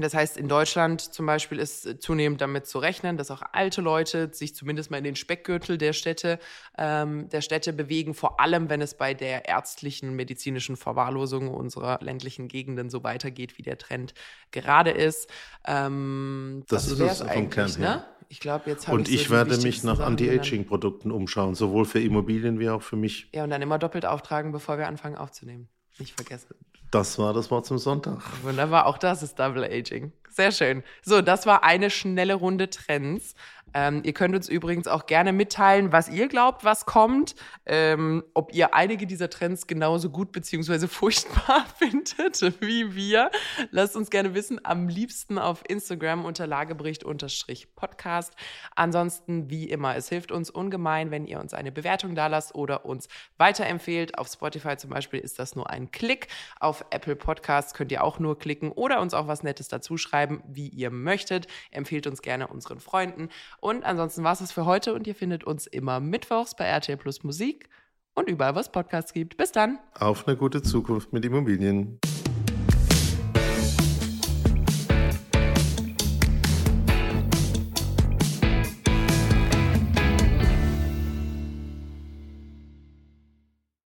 Das 0.00 0.14
heißt, 0.14 0.36
in 0.36 0.46
Deutschland 0.46 1.00
zum 1.00 1.26
Beispiel 1.26 1.58
ist 1.58 2.00
zunehmend 2.00 2.40
damit 2.40 2.68
zu 2.68 2.78
rechnen, 2.78 3.16
dass 3.16 3.32
auch 3.32 3.42
alte 3.50 3.80
Leute 3.80 4.32
sich 4.32 4.54
zumindest 4.54 4.92
mal 4.92 4.98
in 4.98 5.02
den 5.02 5.16
Speckgürtel 5.16 5.76
der 5.76 5.92
Städte, 5.92 6.38
ähm, 6.76 7.28
der 7.30 7.40
Städte 7.40 7.72
bewegen, 7.72 8.14
vor 8.14 8.38
allem 8.38 8.70
wenn 8.70 8.80
es 8.80 8.94
bei 8.94 9.12
der 9.12 9.48
ärztlichen, 9.48 10.14
medizinischen 10.14 10.76
Verwahrlosung 10.76 11.48
unserer 11.48 11.98
ländlichen 12.00 12.46
Gegenden 12.46 12.90
so 12.90 13.02
weitergeht, 13.02 13.58
wie 13.58 13.62
der 13.62 13.76
Trend 13.76 14.14
gerade 14.52 14.92
ist. 14.92 15.28
Ähm, 15.66 16.62
das, 16.68 16.84
das 16.84 16.92
ist 16.92 17.20
es 17.20 17.32
vom 17.32 17.50
Kern 17.50 17.74
her. 17.74 17.96
Ne? 17.96 18.04
Ich 18.30 18.40
glaube, 18.40 18.68
jetzt 18.68 18.88
Und 18.88 19.08
ich 19.08 19.24
so 19.24 19.30
werde 19.30 19.56
mich 19.58 19.82
nach 19.84 20.00
Anti-Aging-Produkten 20.00 21.10
umschauen, 21.10 21.54
sowohl 21.54 21.86
für 21.86 22.00
Immobilien 22.00 22.58
wie 22.58 22.68
auch 22.68 22.82
für 22.82 22.96
mich. 22.96 23.28
Ja, 23.34 23.44
und 23.44 23.50
dann 23.50 23.62
immer 23.62 23.78
doppelt 23.78 24.04
auftragen, 24.04 24.52
bevor 24.52 24.76
wir 24.76 24.86
anfangen 24.86 25.16
aufzunehmen. 25.16 25.68
Nicht 25.98 26.14
vergessen. 26.14 26.54
Das 26.90 27.18
war 27.18 27.32
das 27.32 27.50
Wort 27.50 27.66
zum 27.66 27.78
Sonntag. 27.78 28.22
Wunderbar, 28.42 28.86
auch 28.86 28.98
das 28.98 29.22
ist 29.22 29.38
Double 29.38 29.64
Aging. 29.64 30.12
Sehr 30.38 30.52
schön. 30.52 30.84
So, 31.02 31.20
das 31.20 31.46
war 31.46 31.64
eine 31.64 31.90
schnelle 31.90 32.34
Runde 32.34 32.70
Trends. 32.70 33.34
Ähm, 33.74 34.02
ihr 34.04 34.12
könnt 34.12 34.34
uns 34.34 34.48
übrigens 34.48 34.86
auch 34.86 35.06
gerne 35.06 35.32
mitteilen, 35.32 35.92
was 35.92 36.08
ihr 36.08 36.28
glaubt, 36.28 36.64
was 36.64 36.86
kommt. 36.86 37.34
Ähm, 37.66 38.24
ob 38.34 38.54
ihr 38.54 38.74
einige 38.74 39.06
dieser 39.06 39.30
Trends 39.30 39.66
genauso 39.66 40.10
gut 40.10 40.32
bzw. 40.32 40.86
furchtbar 40.88 41.66
findet 41.78 42.40
wie 42.60 42.94
wir. 42.94 43.30
Lasst 43.70 43.96
uns 43.96 44.10
gerne 44.10 44.34
wissen. 44.34 44.60
Am 44.64 44.88
liebsten 44.88 45.38
auf 45.38 45.62
Instagram 45.68 46.24
unter 46.24 46.46
Lagebericht-Podcast. 46.46 48.34
Ansonsten, 48.74 49.50
wie 49.50 49.68
immer, 49.68 49.96
es 49.96 50.08
hilft 50.08 50.32
uns 50.32 50.50
ungemein, 50.50 51.10
wenn 51.10 51.26
ihr 51.26 51.40
uns 51.40 51.54
eine 51.54 51.72
Bewertung 51.72 52.14
da 52.14 52.26
lasst 52.26 52.54
oder 52.54 52.84
uns 52.84 53.08
weiterempfehlt. 53.36 54.18
Auf 54.18 54.28
Spotify 54.28 54.76
zum 54.76 54.90
Beispiel 54.90 55.20
ist 55.20 55.38
das 55.38 55.56
nur 55.56 55.70
ein 55.70 55.90
Klick. 55.90 56.28
Auf 56.60 56.84
Apple 56.90 57.16
Podcasts 57.16 57.74
könnt 57.74 57.92
ihr 57.92 58.02
auch 58.04 58.18
nur 58.18 58.38
klicken 58.38 58.72
oder 58.72 59.00
uns 59.00 59.14
auch 59.14 59.26
was 59.26 59.42
Nettes 59.42 59.68
dazu 59.68 59.96
schreiben, 59.96 60.27
wie 60.46 60.68
ihr 60.68 60.90
möchtet. 60.90 61.46
Empfehlt 61.70 62.06
uns 62.06 62.22
gerne 62.22 62.48
unseren 62.48 62.80
Freunden. 62.80 63.28
Und 63.60 63.84
ansonsten 63.84 64.24
war 64.24 64.32
es 64.32 64.40
das 64.40 64.52
für 64.52 64.64
heute 64.64 64.94
und 64.94 65.06
ihr 65.06 65.14
findet 65.14 65.44
uns 65.44 65.66
immer 65.66 66.00
mittwochs 66.00 66.54
bei 66.54 66.64
RTL 66.64 66.96
Plus 66.96 67.22
Musik 67.24 67.68
und 68.14 68.28
überall, 68.28 68.54
was 68.54 68.72
Podcasts 68.72 69.12
gibt. 69.12 69.36
Bis 69.36 69.52
dann. 69.52 69.78
Auf 69.94 70.26
eine 70.26 70.36
gute 70.36 70.62
Zukunft 70.62 71.12
mit 71.12 71.24
Immobilien. 71.24 71.98